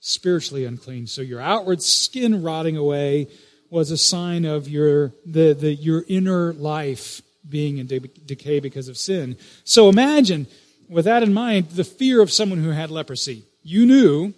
spiritually 0.00 0.64
unclean. 0.64 1.06
So 1.06 1.22
your 1.22 1.40
outward 1.40 1.82
skin 1.82 2.42
rotting 2.42 2.76
away 2.76 3.28
was 3.70 3.90
a 3.90 3.98
sign 3.98 4.44
of 4.44 4.68
your 4.68 5.12
the, 5.26 5.52
the 5.52 5.74
your 5.74 6.04
inner 6.08 6.52
life 6.54 7.20
being 7.48 7.78
in 7.78 7.86
de- 7.86 8.00
decay 8.00 8.60
because 8.60 8.88
of 8.88 8.96
sin. 8.96 9.36
So 9.64 9.88
imagine, 9.88 10.46
with 10.88 11.04
that 11.04 11.22
in 11.22 11.32
mind, 11.32 11.70
the 11.70 11.84
fear 11.84 12.20
of 12.20 12.32
someone 12.32 12.62
who 12.62 12.70
had 12.70 12.90
leprosy. 12.90 13.44
You 13.62 13.86
knew 13.86 14.34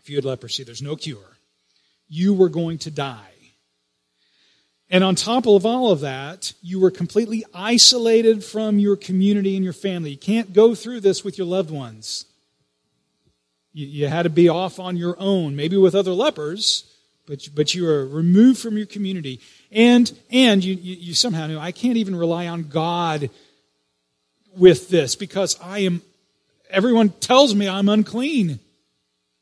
if 0.00 0.10
you 0.10 0.16
had 0.16 0.24
leprosy, 0.24 0.64
there's 0.64 0.82
no 0.82 0.96
cure. 0.96 1.36
You 2.08 2.34
were 2.34 2.48
going 2.48 2.78
to 2.78 2.90
die. 2.90 3.32
And 4.88 5.02
on 5.02 5.16
top 5.16 5.46
of 5.46 5.66
all 5.66 5.90
of 5.90 6.00
that, 6.00 6.52
you 6.62 6.78
were 6.78 6.92
completely 6.92 7.44
isolated 7.52 8.44
from 8.44 8.78
your 8.78 8.96
community 8.96 9.56
and 9.56 9.64
your 9.64 9.72
family. 9.72 10.10
You 10.10 10.16
can't 10.16 10.52
go 10.52 10.74
through 10.74 11.00
this 11.00 11.24
with 11.24 11.38
your 11.38 11.46
loved 11.46 11.70
ones. 11.70 12.24
You, 13.72 13.86
you 13.86 14.06
had 14.06 14.22
to 14.22 14.30
be 14.30 14.48
off 14.48 14.78
on 14.78 14.96
your 14.96 15.16
own, 15.18 15.56
maybe 15.56 15.76
with 15.76 15.96
other 15.96 16.12
lepers, 16.12 16.84
but, 17.26 17.48
but 17.54 17.74
you 17.74 17.84
were 17.84 18.06
removed 18.06 18.60
from 18.60 18.76
your 18.76 18.86
community. 18.86 19.40
And, 19.72 20.16
and 20.30 20.62
you, 20.64 20.74
you, 20.74 20.96
you 20.96 21.14
somehow 21.14 21.48
knew, 21.48 21.58
I 21.58 21.72
can't 21.72 21.96
even 21.96 22.14
rely 22.14 22.46
on 22.46 22.68
God 22.68 23.28
with 24.56 24.88
this 24.88 25.16
because 25.16 25.58
I 25.60 25.80
am, 25.80 26.00
everyone 26.70 27.08
tells 27.08 27.54
me 27.56 27.68
I'm 27.68 27.88
unclean. 27.88 28.60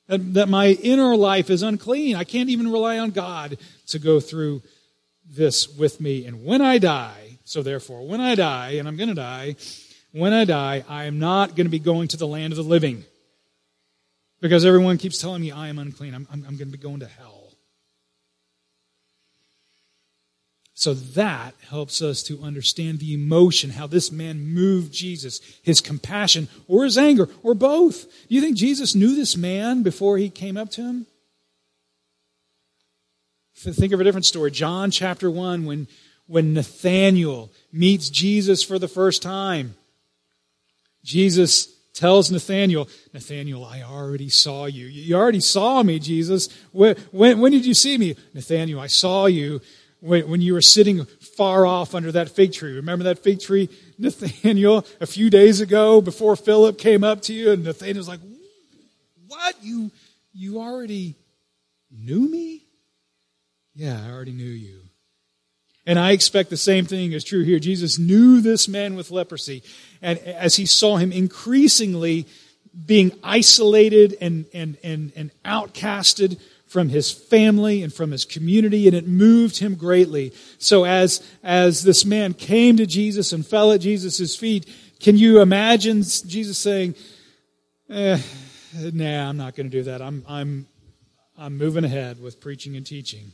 That, 0.07 0.35
that 0.35 0.49
my 0.51 0.69
inner 0.69 1.17
life 1.17 1.49
is 1.49 1.63
unclean. 1.63 2.17
I 2.17 2.25
can't 2.25 2.51
even 2.51 2.71
rely 2.71 2.99
on 2.99 3.11
God 3.11 3.57
to 3.87 3.99
go 3.99 4.21
through 4.21 4.63
this 5.29 5.69
with 5.69 6.01
me. 6.01 6.27
And 6.27 6.45
when 6.45 6.61
I 6.61 6.79
die, 6.79 7.39
so 7.45 7.63
therefore, 7.63 8.07
when 8.07 8.21
I 8.21 8.35
die, 8.35 8.73
and 8.73 8.89
I'm 8.89 8.97
going 8.97 9.09
to 9.09 9.15
die, 9.15 9.57
when 10.13 10.33
I 10.33 10.45
die, 10.45 10.85
I 10.89 11.05
am 11.05 11.19
not 11.19 11.57
going 11.57 11.67
to 11.67 11.71
be 11.71 11.79
going 11.79 12.09
to 12.09 12.17
the 12.17 12.27
land 12.27 12.53
of 12.53 12.57
the 12.57 12.63
living. 12.63 13.05
Because 14.41 14.65
everyone 14.65 14.99
keeps 14.99 15.19
telling 15.19 15.43
me 15.43 15.51
I 15.51 15.69
am 15.69 15.79
unclean. 15.79 16.15
I'm, 16.15 16.29
I'm, 16.31 16.45
I'm 16.47 16.57
going 16.57 16.71
to 16.71 16.77
be 16.77 16.79
going 16.79 17.01
to 17.01 17.07
hell. 17.07 17.45
So 20.75 20.93
that 20.93 21.55
helps 21.71 22.03
us 22.03 22.23
to 22.25 22.43
understand 22.43 22.99
the 22.99 23.15
emotion, 23.15 23.71
how 23.71 23.87
this 23.87 24.11
man 24.11 24.45
moved 24.45 24.93
Jesus, 24.93 25.41
his 25.63 25.81
compassion 25.81 26.49
or 26.67 26.85
his 26.85 26.99
anger 26.99 27.29
or 27.43 27.55
both. 27.55 28.03
Do 28.29 28.35
you 28.35 28.41
think 28.41 28.57
Jesus 28.57 28.95
knew 28.95 29.15
this 29.15 29.37
man 29.37 29.83
before 29.83 30.19
he 30.19 30.29
came 30.29 30.57
up 30.57 30.71
to 30.73 30.83
him? 30.83 31.07
Think 33.73 33.93
of 33.93 34.01
a 34.01 34.05
different 34.05 34.27
story. 34.27 34.51
John 34.51 34.91
chapter 34.91 35.31
1, 35.31 35.65
when, 35.65 35.89
when 36.27 36.53
Nathanael 36.53 37.51
meets 37.73 38.11
Jesus 38.11 38.63
for 38.63 38.79
the 38.79 38.89
first 38.89 39.23
time. 39.23 39.75
Jesus 41.03 41.75
tells 41.95 42.31
Nathanael, 42.31 42.89
Nathanael, 43.13 43.65
I 43.65 43.83
already 43.83 44.29
saw 44.29 44.67
you. 44.67 44.87
You 44.87 45.17
already 45.17 45.41
saw 45.41 45.83
me, 45.83 45.99
Jesus. 45.99 46.49
When, 46.73 46.97
when, 47.13 47.41
when 47.41 47.53
did 47.53 47.65
you 47.65 47.75
see 47.75 47.97
me? 47.97 48.17
Nathanael, 48.35 48.81
I 48.81 48.89
saw 48.89 49.27
you 49.27 49.61
when, 50.01 50.29
when 50.29 50.41
you 50.41 50.53
were 50.53 50.61
sitting 50.61 51.05
far 51.37 51.65
off 51.65 51.95
under 51.95 52.13
that 52.13 52.29
fig 52.29 52.53
tree. 52.53 52.73
Remember 52.73 53.05
that 53.05 53.21
fig 53.21 53.41
tree, 53.41 53.69
Nathanael, 53.99 54.85
a 55.01 55.07
few 55.07 55.31
days 55.31 55.61
ago 55.61 56.01
before 56.01 56.37
Philip 56.37 56.79
came 56.79 57.05
up 57.05 57.23
to 57.23 57.33
you? 57.33 57.53
And 57.53 57.65
Nathanael's 57.65 58.09
like, 58.09 58.21
What? 59.29 59.57
You, 59.63 59.91
you 60.33 60.61
already 60.61 61.15
knew 61.91 62.29
me? 62.29 62.64
Yeah, 63.75 64.01
I 64.05 64.11
already 64.11 64.33
knew 64.33 64.45
you. 64.45 64.81
And 65.87 65.99
I 65.99 66.13
expect 66.13 66.51
the 66.51 66.57
same 66.57 66.87
thing 66.87 67.13
is 67.13 67.25
true 67.25 67.45
here. 67.45 67.59
Jesus 67.59 67.99
knew 67.99 68.41
this 68.41 68.69
man 68.69 68.95
with 68.95 69.11
leprosy. 69.11 69.63
And 70.01 70.19
as 70.21 70.57
he 70.57 70.65
saw 70.65 70.97
him 70.97 71.13
increasingly 71.13 72.27
being 72.87 73.13
isolated 73.23 74.17
and, 74.21 74.47
and, 74.55 74.79
and, 74.83 75.13
and 75.15 75.31
outcasted 75.45 76.41
from 76.67 76.89
his 76.89 77.11
family 77.11 77.83
and 77.83 77.93
from 77.93 78.11
his 78.11 78.25
community, 78.25 78.89
and 78.89 78.97
it 78.97 79.07
moved 79.07 79.59
him 79.59 79.75
greatly. 79.75 80.33
So 80.59 80.85
as, 80.85 81.23
as 81.43 81.85
this 81.85 82.05
man 82.05 82.35
came 82.35 82.77
to 82.79 82.87
Jesus 82.87 83.33
and 83.33 83.47
fell 83.47 83.71
at 83.71 83.81
Jesus' 83.81 84.35
feet, 84.35 84.69
can 84.99 85.17
you 85.17 85.41
imagine 85.41 86.03
Jesus 86.03 86.59
saying, 86.59 86.95
eh, 87.91 88.21
nah, 88.93 89.29
I'm 89.29 89.37
not 89.37 89.55
going 89.55 89.71
to 89.71 89.77
do 89.77 89.85
that. 89.85 90.01
I'm, 90.01 90.25
I'm, 90.27 90.67
I'm 91.39 91.59
moving 91.59 91.85
ahead 91.85 92.21
with 92.21 92.41
preaching 92.41 92.75
and 92.77 92.87
teaching. 92.87 93.33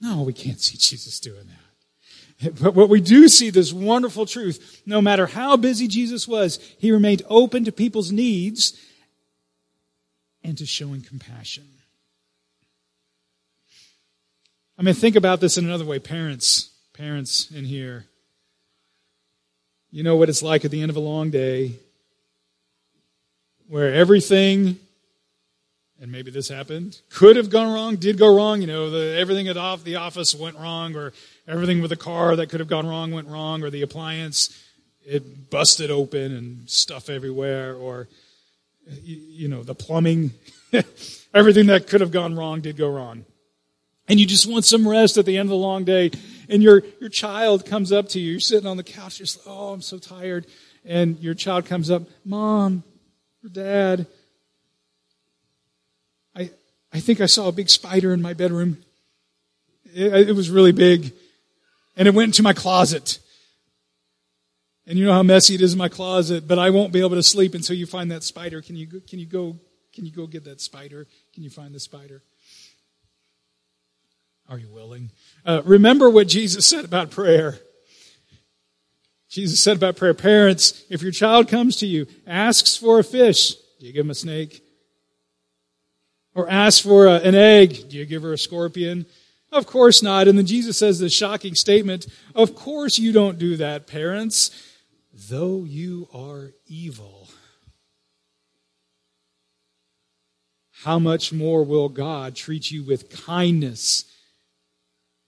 No, 0.00 0.22
we 0.22 0.32
can't 0.32 0.60
see 0.60 0.76
Jesus 0.76 1.20
doing 1.20 1.46
that. 1.46 2.54
But 2.60 2.74
what 2.74 2.90
we 2.90 3.00
do 3.00 3.28
see 3.28 3.48
this 3.50 3.72
wonderful 3.72 4.26
truth, 4.26 4.82
no 4.84 5.00
matter 5.00 5.26
how 5.26 5.56
busy 5.56 5.88
Jesus 5.88 6.28
was, 6.28 6.58
he 6.78 6.92
remained 6.92 7.22
open 7.28 7.64
to 7.64 7.72
people's 7.72 8.12
needs 8.12 8.78
and 10.44 10.56
to 10.58 10.66
showing 10.66 11.00
compassion. 11.00 11.64
I 14.78 14.82
mean, 14.82 14.94
think 14.94 15.16
about 15.16 15.40
this 15.40 15.56
in 15.56 15.64
another 15.64 15.86
way. 15.86 15.98
Parents, 15.98 16.70
parents 16.92 17.50
in 17.50 17.64
here, 17.64 18.04
you 19.90 20.02
know 20.02 20.16
what 20.16 20.28
it's 20.28 20.42
like 20.42 20.66
at 20.66 20.70
the 20.70 20.82
end 20.82 20.90
of 20.90 20.96
a 20.96 21.00
long 21.00 21.30
day 21.30 21.72
where 23.68 23.94
everything 23.94 24.78
and 26.00 26.12
maybe 26.12 26.30
this 26.30 26.48
happened, 26.48 27.00
could 27.08 27.36
have 27.36 27.48
gone 27.48 27.72
wrong, 27.72 27.96
did 27.96 28.18
go 28.18 28.34
wrong. 28.34 28.60
You 28.60 28.66
know, 28.66 28.90
the, 28.90 29.16
everything 29.16 29.48
at 29.48 29.56
off, 29.56 29.82
the 29.82 29.96
office 29.96 30.34
went 30.34 30.58
wrong, 30.58 30.94
or 30.94 31.12
everything 31.48 31.80
with 31.80 31.90
the 31.90 31.96
car 31.96 32.36
that 32.36 32.48
could 32.48 32.60
have 32.60 32.68
gone 32.68 32.86
wrong 32.86 33.12
went 33.12 33.28
wrong, 33.28 33.62
or 33.62 33.70
the 33.70 33.82
appliance, 33.82 34.56
it 35.04 35.50
busted 35.50 35.90
open 35.90 36.34
and 36.36 36.68
stuff 36.68 37.08
everywhere, 37.08 37.74
or, 37.74 38.08
you, 39.02 39.16
you 39.16 39.48
know, 39.48 39.62
the 39.62 39.74
plumbing, 39.74 40.32
everything 41.34 41.66
that 41.66 41.86
could 41.86 42.00
have 42.00 42.10
gone 42.10 42.34
wrong 42.34 42.60
did 42.60 42.76
go 42.76 42.90
wrong. 42.90 43.24
And 44.08 44.20
you 44.20 44.26
just 44.26 44.46
want 44.46 44.64
some 44.64 44.86
rest 44.86 45.16
at 45.16 45.26
the 45.26 45.36
end 45.38 45.46
of 45.46 45.50
the 45.50 45.56
long 45.56 45.84
day, 45.84 46.10
and 46.48 46.62
your, 46.62 46.82
your 47.00 47.10
child 47.10 47.64
comes 47.64 47.90
up 47.90 48.08
to 48.10 48.20
you, 48.20 48.32
you're 48.32 48.40
sitting 48.40 48.68
on 48.68 48.76
the 48.76 48.84
couch, 48.84 49.18
just, 49.18 49.40
oh, 49.46 49.72
I'm 49.72 49.82
so 49.82 49.98
tired. 49.98 50.46
And 50.84 51.18
your 51.18 51.34
child 51.34 51.66
comes 51.66 51.90
up, 51.90 52.04
Mom, 52.24 52.84
or 53.42 53.48
Dad, 53.48 54.06
I 56.96 57.00
think 57.00 57.20
I 57.20 57.26
saw 57.26 57.48
a 57.48 57.52
big 57.52 57.68
spider 57.68 58.14
in 58.14 58.22
my 58.22 58.32
bedroom. 58.32 58.78
It, 59.94 60.30
it 60.30 60.32
was 60.32 60.48
really 60.48 60.72
big. 60.72 61.12
And 61.94 62.08
it 62.08 62.14
went 62.14 62.30
into 62.30 62.42
my 62.42 62.54
closet. 62.54 63.18
And 64.86 64.98
you 64.98 65.04
know 65.04 65.12
how 65.12 65.22
messy 65.22 65.54
it 65.54 65.60
is 65.60 65.74
in 65.74 65.78
my 65.78 65.90
closet, 65.90 66.48
but 66.48 66.58
I 66.58 66.70
won't 66.70 66.94
be 66.94 67.00
able 67.00 67.16
to 67.16 67.22
sleep 67.22 67.54
until 67.54 67.76
you 67.76 67.84
find 67.84 68.10
that 68.12 68.22
spider. 68.22 68.62
Can 68.62 68.76
you, 68.76 68.86
can 68.86 69.18
you 69.18 69.26
go, 69.26 69.58
can 69.94 70.06
you 70.06 70.10
go 70.10 70.26
get 70.26 70.44
that 70.44 70.62
spider? 70.62 71.06
Can 71.34 71.42
you 71.42 71.50
find 71.50 71.74
the 71.74 71.80
spider? 71.80 72.22
Are 74.48 74.58
you 74.58 74.70
willing? 74.70 75.10
Uh, 75.44 75.60
remember 75.66 76.08
what 76.08 76.28
Jesus 76.28 76.64
said 76.64 76.86
about 76.86 77.10
prayer. 77.10 77.58
Jesus 79.28 79.62
said 79.62 79.76
about 79.76 79.96
prayer, 79.96 80.14
parents, 80.14 80.82
if 80.88 81.02
your 81.02 81.12
child 81.12 81.48
comes 81.48 81.76
to 81.76 81.86
you, 81.86 82.06
asks 82.26 82.74
for 82.74 82.98
a 82.98 83.04
fish, 83.04 83.54
do 83.78 83.84
you 83.84 83.92
give 83.92 84.06
him 84.06 84.10
a 84.10 84.14
snake? 84.14 84.62
Or 86.36 86.48
ask 86.50 86.82
for 86.82 87.06
a, 87.06 87.14
an 87.14 87.34
egg. 87.34 87.88
Do 87.88 87.96
you 87.96 88.04
give 88.04 88.22
her 88.22 88.34
a 88.34 88.38
scorpion? 88.38 89.06
Of 89.50 89.66
course 89.66 90.02
not. 90.02 90.28
And 90.28 90.36
then 90.36 90.44
Jesus 90.44 90.76
says 90.76 90.98
this 90.98 91.14
shocking 91.14 91.54
statement 91.54 92.06
Of 92.34 92.54
course 92.54 92.98
you 92.98 93.10
don't 93.10 93.38
do 93.38 93.56
that, 93.56 93.86
parents, 93.86 94.50
though 95.30 95.64
you 95.64 96.08
are 96.12 96.52
evil. 96.66 97.28
How 100.82 100.98
much 100.98 101.32
more 101.32 101.64
will 101.64 101.88
God 101.88 102.36
treat 102.36 102.70
you 102.70 102.84
with 102.84 103.24
kindness? 103.24 104.04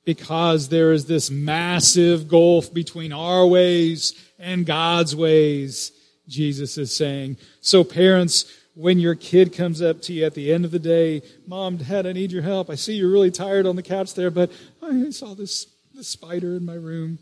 Because 0.05 0.69
there 0.69 0.93
is 0.93 1.07
this 1.07 1.31
massive 1.31 2.29
gulf 2.29 2.73
between 2.73 3.15
our 3.15 3.47
ways 3.47 4.15
and 4.39 4.67
God's 4.67 5.17
ways, 5.17 5.91
Jesus 6.29 6.77
is 6.77 6.95
saying. 6.95 7.39
So, 7.61 7.83
parents, 7.83 8.45
when 8.79 9.01
your 9.01 9.17
kid 9.17 9.53
comes 9.53 9.83
up 9.83 10.01
to 10.01 10.13
you 10.13 10.25
at 10.25 10.35
the 10.35 10.53
end 10.53 10.65
of 10.65 10.71
the 10.71 10.79
day, 10.79 11.21
Mom, 11.49 11.79
Dad, 11.79 12.07
I 12.07 12.13
need 12.13 12.31
your 12.31 12.43
help. 12.43 12.71
I 12.71 12.77
see 12.77 12.95
you're 12.95 13.11
really 13.11 13.33
tired 13.33 13.67
on 13.67 13.75
the 13.75 13.83
couch 13.83 14.15
there, 14.15 14.31
but 14.31 14.53
I 14.81 15.11
saw 15.11 15.35
this, 15.35 15.67
this 15.97 16.07
spider 16.07 16.55
in 16.55 16.65
my 16.65 16.75
room. 16.75 17.19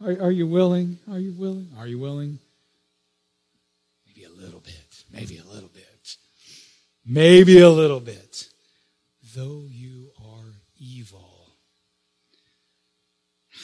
Are, 0.00 0.12
are 0.12 0.30
you 0.30 0.46
willing? 0.46 1.00
Are 1.10 1.18
you 1.18 1.32
willing? 1.32 1.70
Are 1.76 1.88
you 1.88 1.98
willing? 1.98 2.38
Maybe 4.06 4.26
a 4.26 4.30
little 4.30 4.60
bit. 4.60 5.04
Maybe 5.12 5.38
a 5.38 5.44
little 5.52 5.70
bit. 5.70 6.16
Maybe 7.04 7.58
a 7.58 7.70
little 7.70 8.00
bit. 8.00 8.46
Though 9.34 9.64
you 9.68 10.10
are 10.24 10.54
evil. 10.78 11.48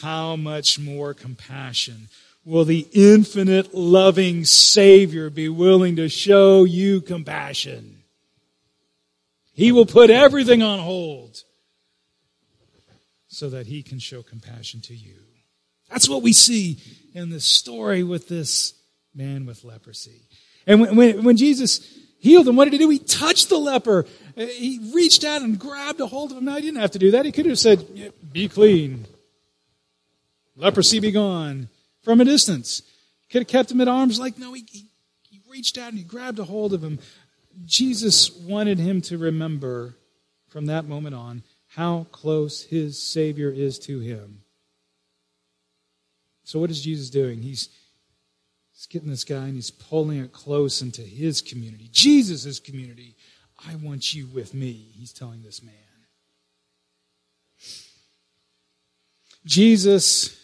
How 0.00 0.34
much 0.34 0.80
more 0.80 1.14
compassion 1.14 2.08
will 2.44 2.64
the 2.64 2.88
infinite 2.92 3.74
loving 3.74 4.44
Savior 4.44 5.30
be 5.30 5.48
willing 5.48 5.96
to 5.96 6.08
show 6.08 6.64
you 6.64 7.00
compassion. 7.00 8.02
He 9.54 9.70
will 9.70 9.86
put 9.86 10.10
everything 10.10 10.62
on 10.62 10.78
hold 10.78 11.42
so 13.28 13.50
that 13.50 13.66
he 13.66 13.82
can 13.82 13.98
show 13.98 14.22
compassion 14.22 14.80
to 14.82 14.94
you. 14.94 15.14
That's 15.90 16.08
what 16.08 16.22
we 16.22 16.32
see 16.32 16.78
in 17.14 17.30
this 17.30 17.44
story 17.44 18.02
with 18.02 18.28
this 18.28 18.74
man 19.14 19.46
with 19.46 19.62
leprosy. 19.62 20.22
And 20.66 20.80
when, 20.80 20.96
when, 20.96 21.24
when 21.24 21.36
Jesus 21.36 21.86
healed 22.18 22.48
him, 22.48 22.56
what 22.56 22.64
did 22.64 22.72
he 22.72 22.78
do? 22.78 22.88
He 22.88 22.98
touched 22.98 23.50
the 23.50 23.58
leper. 23.58 24.06
Uh, 24.36 24.46
he 24.46 24.92
reached 24.94 25.22
out 25.22 25.42
and 25.42 25.58
grabbed 25.58 26.00
a 26.00 26.06
hold 26.06 26.30
of 26.30 26.38
him. 26.38 26.46
Now, 26.46 26.56
he 26.56 26.62
didn't 26.62 26.80
have 26.80 26.92
to 26.92 26.98
do 26.98 27.10
that. 27.12 27.24
He 27.24 27.32
could 27.32 27.46
have 27.46 27.58
said, 27.58 28.12
Be 28.32 28.48
clean. 28.48 29.06
Leprosy 30.56 31.00
be 31.00 31.10
gone 31.10 31.68
from 32.02 32.20
a 32.20 32.24
distance. 32.24 32.82
Could 33.30 33.42
have 33.42 33.48
kept 33.48 33.70
him 33.70 33.80
at 33.80 33.88
arm's 33.88 34.20
like, 34.20 34.38
no, 34.38 34.52
he, 34.52 34.64
he, 34.70 34.86
he 35.22 35.40
reached 35.48 35.78
out 35.78 35.88
and 35.88 35.98
he 35.98 36.04
grabbed 36.04 36.38
a 36.38 36.44
hold 36.44 36.74
of 36.74 36.82
him. 36.82 36.98
Jesus 37.64 38.30
wanted 38.30 38.78
him 38.78 39.00
to 39.02 39.18
remember 39.18 39.96
from 40.48 40.66
that 40.66 40.86
moment 40.86 41.14
on 41.14 41.42
how 41.68 42.06
close 42.12 42.64
his 42.64 43.02
Savior 43.02 43.50
is 43.50 43.78
to 43.80 44.00
him. 44.00 44.42
So, 46.44 46.58
what 46.58 46.70
is 46.70 46.82
Jesus 46.82 47.08
doing? 47.08 47.40
He's, 47.40 47.68
he's 48.74 48.86
getting 48.86 49.08
this 49.08 49.24
guy 49.24 49.44
and 49.44 49.54
he's 49.54 49.70
pulling 49.70 50.18
it 50.18 50.32
close 50.32 50.82
into 50.82 51.00
his 51.00 51.40
community, 51.40 51.88
Jesus' 51.90 52.60
community. 52.60 53.16
I 53.66 53.76
want 53.76 54.12
you 54.12 54.26
with 54.26 54.54
me, 54.54 54.72
he's 54.94 55.12
telling 55.12 55.42
this 55.42 55.62
man. 55.62 55.74
Jesus 59.44 60.41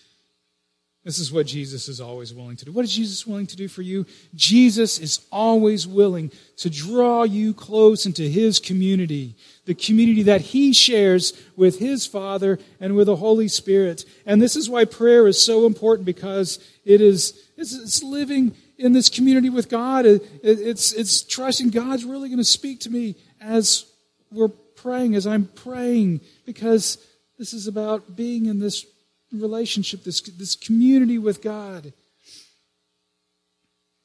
this 1.08 1.18
is 1.18 1.32
what 1.32 1.46
Jesus 1.46 1.88
is 1.88 2.02
always 2.02 2.34
willing 2.34 2.56
to 2.56 2.66
do. 2.66 2.72
What 2.72 2.84
is 2.84 2.94
Jesus 2.94 3.26
willing 3.26 3.46
to 3.46 3.56
do 3.56 3.66
for 3.66 3.80
you? 3.80 4.04
Jesus 4.34 4.98
is 4.98 5.26
always 5.32 5.86
willing 5.86 6.30
to 6.58 6.68
draw 6.68 7.22
you 7.22 7.54
close 7.54 8.04
into 8.04 8.24
his 8.24 8.58
community, 8.58 9.34
the 9.64 9.72
community 9.72 10.24
that 10.24 10.42
he 10.42 10.74
shares 10.74 11.32
with 11.56 11.78
his 11.78 12.04
Father 12.04 12.58
and 12.78 12.94
with 12.94 13.06
the 13.06 13.16
Holy 13.16 13.48
Spirit. 13.48 14.04
And 14.26 14.42
this 14.42 14.54
is 14.54 14.68
why 14.68 14.84
prayer 14.84 15.26
is 15.26 15.42
so 15.42 15.64
important 15.64 16.04
because 16.04 16.58
it 16.84 17.00
is 17.00 17.42
it's, 17.56 18.02
living 18.02 18.54
in 18.76 18.92
this 18.92 19.08
community 19.08 19.48
with 19.48 19.70
God. 19.70 20.04
it's, 20.04 20.92
it's 20.92 21.22
trusting 21.22 21.70
God's 21.70 22.04
really 22.04 22.28
going 22.28 22.36
to 22.36 22.44
speak 22.44 22.80
to 22.80 22.90
me 22.90 23.16
as 23.40 23.86
we're 24.30 24.48
praying, 24.48 25.14
as 25.14 25.26
I'm 25.26 25.46
praying, 25.46 26.20
because 26.44 26.98
This 27.38 27.54
is 27.54 27.68
about 27.68 28.16
being 28.16 28.46
in 28.46 28.58
this 28.58 28.84
relationship, 29.32 30.04
this, 30.04 30.20
this 30.20 30.54
community 30.54 31.18
with 31.18 31.42
God. 31.42 31.92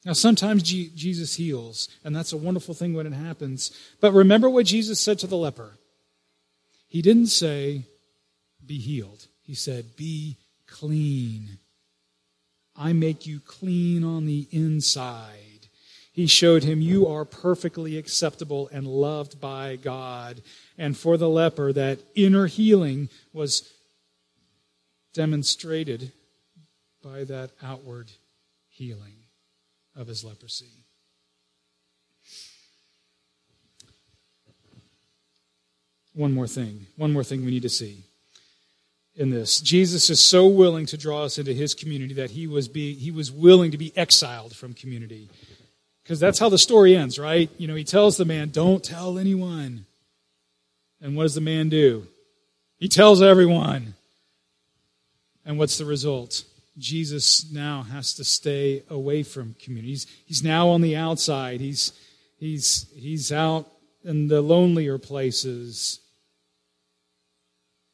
Now, 0.05 0.13
sometimes 0.13 0.63
G- 0.63 0.91
Jesus 0.95 1.35
heals, 1.35 1.87
and 2.03 2.15
that's 2.15 2.33
a 2.33 2.37
wonderful 2.37 2.73
thing 2.73 2.93
when 2.93 3.07
it 3.07 3.13
happens. 3.13 3.71
But 4.01 4.11
remember 4.11 4.49
what 4.49 4.65
Jesus 4.65 4.99
said 4.99 5.19
to 5.19 5.27
the 5.27 5.37
leper. 5.37 5.77
He 6.89 7.01
didn't 7.01 7.27
say, 7.27 7.85
be 8.65 8.79
healed. 8.79 9.27
He 9.43 9.55
said, 9.55 9.95
be 9.95 10.37
clean. 10.67 11.59
I 12.75 12.93
make 12.93 13.25
you 13.25 13.39
clean 13.39 14.03
on 14.03 14.25
the 14.25 14.47
inside. 14.51 15.39
He 16.13 16.27
showed 16.27 16.63
him, 16.63 16.79
You 16.79 17.07
are 17.07 17.25
perfectly 17.25 17.97
acceptable 17.97 18.69
and 18.71 18.85
loved 18.85 19.41
by 19.41 19.77
God. 19.77 20.43
And 20.77 20.95
for 20.95 21.17
the 21.17 21.27
leper, 21.27 21.73
that 21.73 21.99
inner 22.13 22.45
healing 22.45 23.09
was 23.33 23.72
demonstrated 25.13 26.11
by 27.03 27.23
that 27.25 27.51
outward 27.61 28.11
healing 28.69 29.15
of 29.95 30.07
his 30.07 30.23
leprosy. 30.23 30.83
One 36.13 36.33
more 36.33 36.47
thing. 36.47 36.87
One 36.95 37.11
more 37.11 37.23
thing 37.23 37.43
we 37.43 37.51
need 37.51 37.63
to 37.63 37.69
see 37.69 38.03
in 39.15 39.29
this. 39.29 39.59
Jesus 39.59 40.09
is 40.09 40.21
so 40.21 40.47
willing 40.47 40.85
to 40.87 40.97
draw 40.97 41.23
us 41.23 41.37
into 41.37 41.53
his 41.53 41.73
community 41.73 42.13
that 42.15 42.31
he 42.31 42.47
was, 42.47 42.67
be, 42.67 42.93
he 42.95 43.11
was 43.11 43.31
willing 43.31 43.71
to 43.71 43.77
be 43.77 43.95
exiled 43.95 44.55
from 44.55 44.73
community. 44.73 45.29
Because 46.03 46.19
that's 46.19 46.39
how 46.39 46.49
the 46.49 46.57
story 46.57 46.95
ends, 46.95 47.17
right? 47.17 47.49
You 47.57 47.67
know, 47.67 47.75
he 47.75 47.83
tells 47.83 48.17
the 48.17 48.25
man, 48.25 48.49
Don't 48.49 48.83
tell 48.83 49.17
anyone. 49.17 49.85
And 51.01 51.15
what 51.15 51.23
does 51.23 51.35
the 51.35 51.41
man 51.41 51.69
do? 51.69 52.07
He 52.77 52.87
tells 52.87 53.21
everyone. 53.21 53.95
And 55.45 55.57
what's 55.57 55.77
the 55.77 55.85
result? 55.85 56.43
Jesus 56.77 57.51
now 57.51 57.83
has 57.83 58.13
to 58.15 58.23
stay 58.23 58.83
away 58.89 59.23
from 59.23 59.55
communities. 59.59 60.07
He's 60.25 60.43
now 60.43 60.69
on 60.69 60.81
the 60.81 60.95
outside. 60.95 61.59
He's, 61.61 61.91
he's, 62.39 62.87
he's 62.95 63.31
out 63.31 63.67
in 64.03 64.27
the 64.27 64.41
lonelier 64.41 64.97
places. 64.97 65.99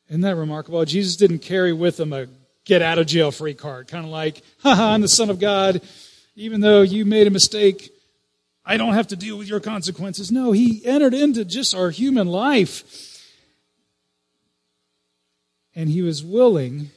Isn't 0.08 0.22
that 0.22 0.36
remarkable? 0.36 0.84
Jesus 0.86 1.16
didn't 1.16 1.40
carry 1.40 1.74
with 1.74 2.00
him 2.00 2.14
a 2.14 2.28
get 2.66 2.82
out 2.82 3.00
of 3.00 3.08
jail 3.08 3.32
free 3.32 3.56
card, 3.56 3.88
kind 3.88 4.06
of 4.06 4.12
like, 4.12 4.42
haha, 4.60 4.94
I'm 4.94 5.02
the 5.02 5.08
Son 5.08 5.30
of 5.30 5.40
God. 5.40 5.82
Even 6.36 6.62
though 6.62 6.82
you 6.82 7.04
made 7.04 7.26
a 7.26 7.32
mistake, 7.32 7.92
I 8.64 8.78
don't 8.78 8.94
have 8.94 9.08
to 9.08 9.16
deal 9.16 9.38
with 9.38 9.48
your 9.48 9.60
consequences. 9.60 10.32
No, 10.32 10.52
he 10.52 10.86
entered 10.86 11.16
into 11.16 11.44
just 11.44 11.74
our 11.74 11.90
human 11.90 12.28
life. 12.28 13.18
And 15.76 15.90
he 15.90 16.02
was 16.02 16.24
willing 16.24 16.92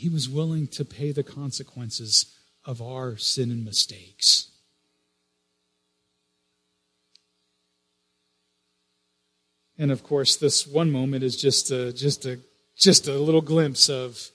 he 0.00 0.08
was 0.08 0.30
willing 0.30 0.66
to 0.66 0.82
pay 0.82 1.12
the 1.12 1.22
consequences 1.22 2.34
of 2.64 2.80
our 2.80 3.18
sin 3.18 3.50
and 3.50 3.66
mistakes. 3.66 4.50
And 9.76 9.92
of 9.92 10.02
course, 10.02 10.36
this 10.36 10.66
one 10.66 10.90
moment 10.90 11.22
is 11.22 11.36
just 11.36 11.70
a, 11.70 11.92
just 11.92 12.24
a, 12.24 12.38
just 12.78 13.08
a 13.08 13.12
little 13.12 13.42
glimpse 13.42 13.90
of 13.90 14.30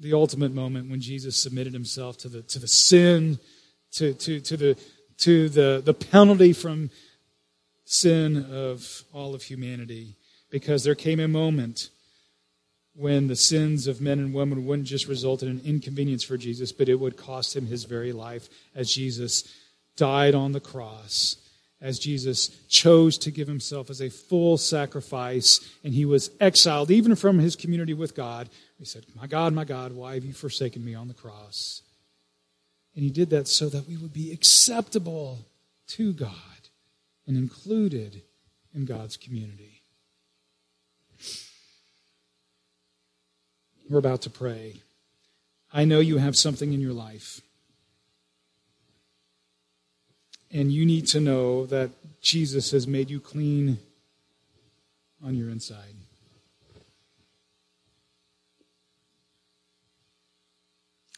the 0.00 0.14
ultimate 0.14 0.54
moment 0.54 0.88
when 0.90 1.02
Jesus 1.02 1.36
submitted 1.36 1.74
himself 1.74 2.16
to 2.18 2.30
the, 2.30 2.40
to 2.44 2.58
the 2.58 2.66
sin, 2.66 3.38
to, 3.92 4.14
to, 4.14 4.40
to, 4.40 4.56
the, 4.56 4.78
to 5.18 5.50
the, 5.50 5.82
the 5.84 5.92
penalty 5.92 6.54
from 6.54 6.88
sin 7.84 8.46
of 8.50 9.04
all 9.12 9.34
of 9.34 9.42
humanity. 9.42 10.16
Because 10.50 10.82
there 10.82 10.94
came 10.94 11.20
a 11.20 11.28
moment 11.28 11.90
when 12.98 13.28
the 13.28 13.36
sins 13.36 13.86
of 13.86 14.00
men 14.00 14.18
and 14.18 14.34
women 14.34 14.66
wouldn't 14.66 14.88
just 14.88 15.06
result 15.06 15.40
in 15.44 15.48
an 15.48 15.60
inconvenience 15.64 16.24
for 16.24 16.36
Jesus, 16.36 16.72
but 16.72 16.88
it 16.88 16.98
would 16.98 17.16
cost 17.16 17.54
him 17.54 17.64
his 17.64 17.84
very 17.84 18.10
life 18.10 18.48
as 18.74 18.92
Jesus 18.92 19.44
died 19.96 20.34
on 20.34 20.50
the 20.50 20.58
cross, 20.58 21.36
as 21.80 22.00
Jesus 22.00 22.48
chose 22.68 23.16
to 23.18 23.30
give 23.30 23.46
himself 23.46 23.88
as 23.88 24.00
a 24.00 24.10
full 24.10 24.58
sacrifice, 24.58 25.60
and 25.84 25.94
he 25.94 26.04
was 26.04 26.32
exiled 26.40 26.90
even 26.90 27.14
from 27.14 27.38
his 27.38 27.54
community 27.54 27.94
with 27.94 28.16
God. 28.16 28.48
He 28.80 28.84
said, 28.84 29.06
My 29.14 29.28
God, 29.28 29.52
my 29.52 29.64
God, 29.64 29.92
why 29.92 30.14
have 30.14 30.24
you 30.24 30.32
forsaken 30.32 30.84
me 30.84 30.96
on 30.96 31.06
the 31.06 31.14
cross? 31.14 31.82
And 32.96 33.04
he 33.04 33.10
did 33.10 33.30
that 33.30 33.46
so 33.46 33.68
that 33.68 33.86
we 33.86 33.96
would 33.96 34.12
be 34.12 34.32
acceptable 34.32 35.46
to 35.88 36.12
God 36.12 36.32
and 37.28 37.36
included 37.36 38.22
in 38.74 38.86
God's 38.86 39.16
community. 39.16 39.77
We're 43.88 43.98
about 43.98 44.22
to 44.22 44.30
pray. 44.30 44.82
I 45.72 45.84
know 45.84 46.00
you 46.00 46.18
have 46.18 46.36
something 46.36 46.72
in 46.72 46.80
your 46.80 46.92
life. 46.92 47.40
And 50.50 50.72
you 50.72 50.86
need 50.86 51.06
to 51.08 51.20
know 51.20 51.66
that 51.66 51.90
Jesus 52.20 52.70
has 52.70 52.86
made 52.86 53.10
you 53.10 53.20
clean 53.20 53.78
on 55.24 55.34
your 55.34 55.50
inside. 55.50 55.94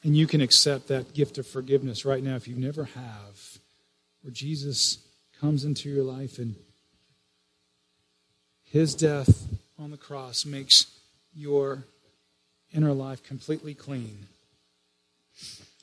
And 0.02 0.16
you 0.16 0.26
can 0.26 0.40
accept 0.40 0.88
that 0.88 1.12
gift 1.12 1.38
of 1.38 1.46
forgiveness 1.46 2.04
right 2.04 2.22
now 2.22 2.36
if 2.36 2.48
you 2.48 2.56
never 2.56 2.84
have, 2.84 3.58
where 4.22 4.32
Jesus 4.32 4.98
comes 5.40 5.64
into 5.64 5.88
your 5.88 6.04
life 6.04 6.38
and 6.38 6.54
his 8.64 8.94
death 8.94 9.48
on 9.78 9.90
the 9.90 9.96
cross 9.96 10.46
makes 10.46 10.86
your 11.34 11.84
inner 12.74 12.92
life 12.92 13.22
completely 13.22 13.74
clean. 13.74 14.26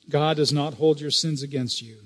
God 0.08 0.36
does 0.36 0.52
not 0.52 0.74
hold 0.74 1.00
your 1.00 1.10
sins 1.10 1.42
against 1.42 1.82
you. 1.82 1.96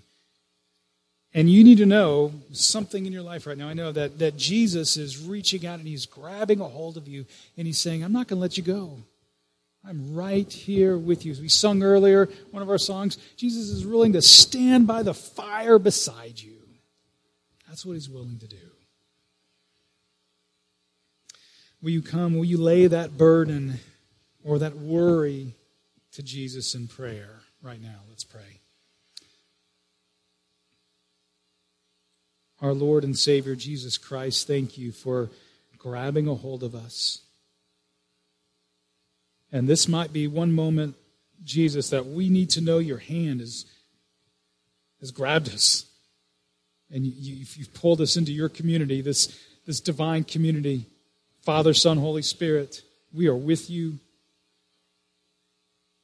And 1.34 1.48
you 1.48 1.64
need 1.64 1.78
to 1.78 1.86
know 1.86 2.32
something 2.52 3.06
in 3.06 3.12
your 3.12 3.22
life 3.22 3.46
right 3.46 3.56
now. 3.56 3.68
I 3.68 3.74
know 3.74 3.90
that, 3.92 4.18
that 4.18 4.36
Jesus 4.36 4.96
is 4.96 5.18
reaching 5.18 5.66
out 5.66 5.78
and 5.78 5.88
he's 5.88 6.04
grabbing 6.04 6.60
a 6.60 6.64
hold 6.64 6.96
of 6.96 7.08
you 7.08 7.24
and 7.56 7.66
he's 7.66 7.78
saying, 7.78 8.02
I'm 8.02 8.12
not 8.12 8.28
going 8.28 8.36
to 8.36 8.42
let 8.42 8.58
you 8.58 8.62
go. 8.62 8.98
I'm 9.84 10.14
right 10.14 10.50
here 10.52 10.96
with 10.96 11.24
you. 11.24 11.32
As 11.32 11.40
we 11.40 11.48
sung 11.48 11.82
earlier, 11.82 12.28
one 12.50 12.62
of 12.62 12.70
our 12.70 12.78
songs, 12.78 13.18
Jesus 13.36 13.70
is 13.70 13.86
willing 13.86 14.12
to 14.12 14.22
stand 14.22 14.86
by 14.86 15.02
the 15.02 15.14
fire 15.14 15.78
beside 15.78 16.38
you. 16.38 16.52
That's 17.66 17.84
what 17.86 17.94
he's 17.94 18.10
willing 18.10 18.38
to 18.38 18.46
do. 18.46 18.56
Will 21.82 21.90
you 21.90 22.02
come? 22.02 22.36
Will 22.36 22.44
you 22.44 22.58
lay 22.58 22.86
that 22.86 23.16
burden 23.16 23.80
or 24.44 24.58
that 24.58 24.76
worry 24.76 25.54
to 26.12 26.22
Jesus 26.22 26.74
in 26.74 26.88
prayer 26.88 27.40
right 27.62 27.80
now. 27.80 28.00
Let's 28.08 28.24
pray. 28.24 28.60
Our 32.60 32.74
Lord 32.74 33.02
and 33.02 33.18
Savior 33.18 33.56
Jesus 33.56 33.98
Christ, 33.98 34.46
thank 34.46 34.78
you 34.78 34.92
for 34.92 35.30
grabbing 35.78 36.28
a 36.28 36.34
hold 36.34 36.62
of 36.62 36.74
us. 36.74 37.22
And 39.50 39.68
this 39.68 39.88
might 39.88 40.12
be 40.12 40.28
one 40.28 40.52
moment, 40.52 40.94
Jesus, 41.42 41.90
that 41.90 42.06
we 42.06 42.28
need 42.28 42.50
to 42.50 42.60
know 42.60 42.78
your 42.78 42.98
hand 42.98 43.40
has, 43.40 43.66
has 45.00 45.10
grabbed 45.10 45.48
us. 45.48 45.86
And 46.90 47.04
you, 47.04 47.44
you've 47.56 47.74
pulled 47.74 48.00
us 48.00 48.16
into 48.16 48.32
your 48.32 48.48
community, 48.48 49.00
this, 49.00 49.36
this 49.66 49.80
divine 49.80 50.24
community. 50.24 50.86
Father, 51.40 51.74
Son, 51.74 51.98
Holy 51.98 52.22
Spirit, 52.22 52.82
we 53.12 53.26
are 53.26 53.36
with 53.36 53.68
you 53.68 53.98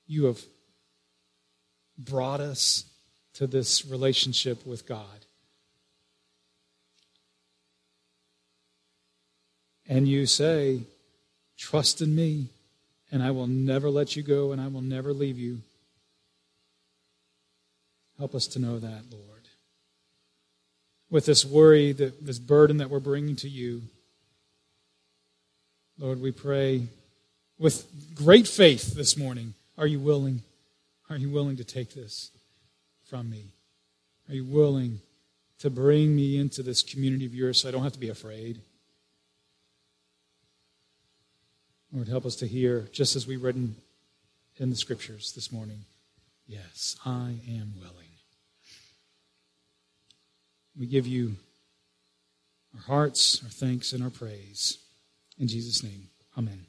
you 0.09 0.25
have 0.25 0.41
brought 1.97 2.41
us 2.41 2.87
to 3.35 3.47
this 3.47 3.87
relationship 3.87 4.67
with 4.67 4.89
God. 4.89 5.27
And 9.87 10.09
you 10.09 10.27
say, 10.27 10.81
Trust 11.57 12.01
in 12.01 12.15
me, 12.15 12.47
and 13.11 13.21
I 13.21 13.33
will 13.33 13.49
never 13.49 13.91
let 13.91 14.15
you 14.15 14.23
go, 14.23 14.53
and 14.53 14.61
I 14.61 14.69
will 14.69 14.81
never 14.81 15.13
leave 15.13 15.39
you. 15.39 15.59
Help 18.17 18.35
us 18.35 18.47
to 18.49 18.61
know 18.61 18.79
that, 18.79 19.03
Lord. 19.11 19.49
With 21.11 21.27
this 21.27 21.45
worry, 21.45 21.93
that, 21.93 22.25
this 22.25 22.39
burden 22.39 22.77
that 22.77 22.91
we're 22.91 23.01
bringing 23.01 23.35
to 23.37 23.49
you, 23.49 23.83
Lord, 25.99 26.21
we 26.21 26.31
pray 26.31 26.87
with 27.59 28.15
great 28.15 28.47
faith 28.47 28.95
this 28.95 29.17
morning 29.17 29.55
are 29.79 29.87
you 29.87 30.01
willing? 30.01 30.43
Are 31.09 31.17
you 31.17 31.31
willing 31.31 31.57
to 31.57 31.65
take 31.65 31.95
this 31.95 32.31
from 33.05 33.31
me? 33.31 33.53
Are 34.29 34.35
you 34.35 34.45
willing 34.45 35.01
to 35.61 35.71
bring 35.71 36.15
me 36.15 36.39
into 36.39 36.63
this 36.63 36.83
community 36.83 37.25
of 37.25 37.35
yours 37.35 37.61
so 37.61 37.69
I 37.69 37.73
don't 37.73 37.85
have 37.85 37.93
to 37.93 37.99
be 37.99 38.11
afraid? 38.11 38.61
Lord, 41.93 42.09
help 42.09 42.27
us 42.27 42.37
to 42.37 42.47
hear, 42.47 42.89
just 42.93 43.17
as 43.17 43.27
we 43.27 43.37
read 43.37 43.55
in, 43.55 43.77
in 44.59 44.69
the 44.69 44.77
scriptures 44.77 45.33
this 45.35 45.51
morning. 45.51 45.85
Yes, 46.47 46.97
I 47.07 47.37
am 47.49 47.73
willing. 47.79 48.09
We 50.79 50.87
give 50.87 51.07
you 51.07 51.37
our 52.75 52.83
hearts, 52.83 53.43
our 53.43 53.51
thanks, 53.51 53.93
and 53.93 54.03
our 54.03 54.11
praise. 54.11 54.79
In 55.39 55.49
Jesus' 55.49 55.83
name. 55.83 56.09
Amen. 56.37 56.67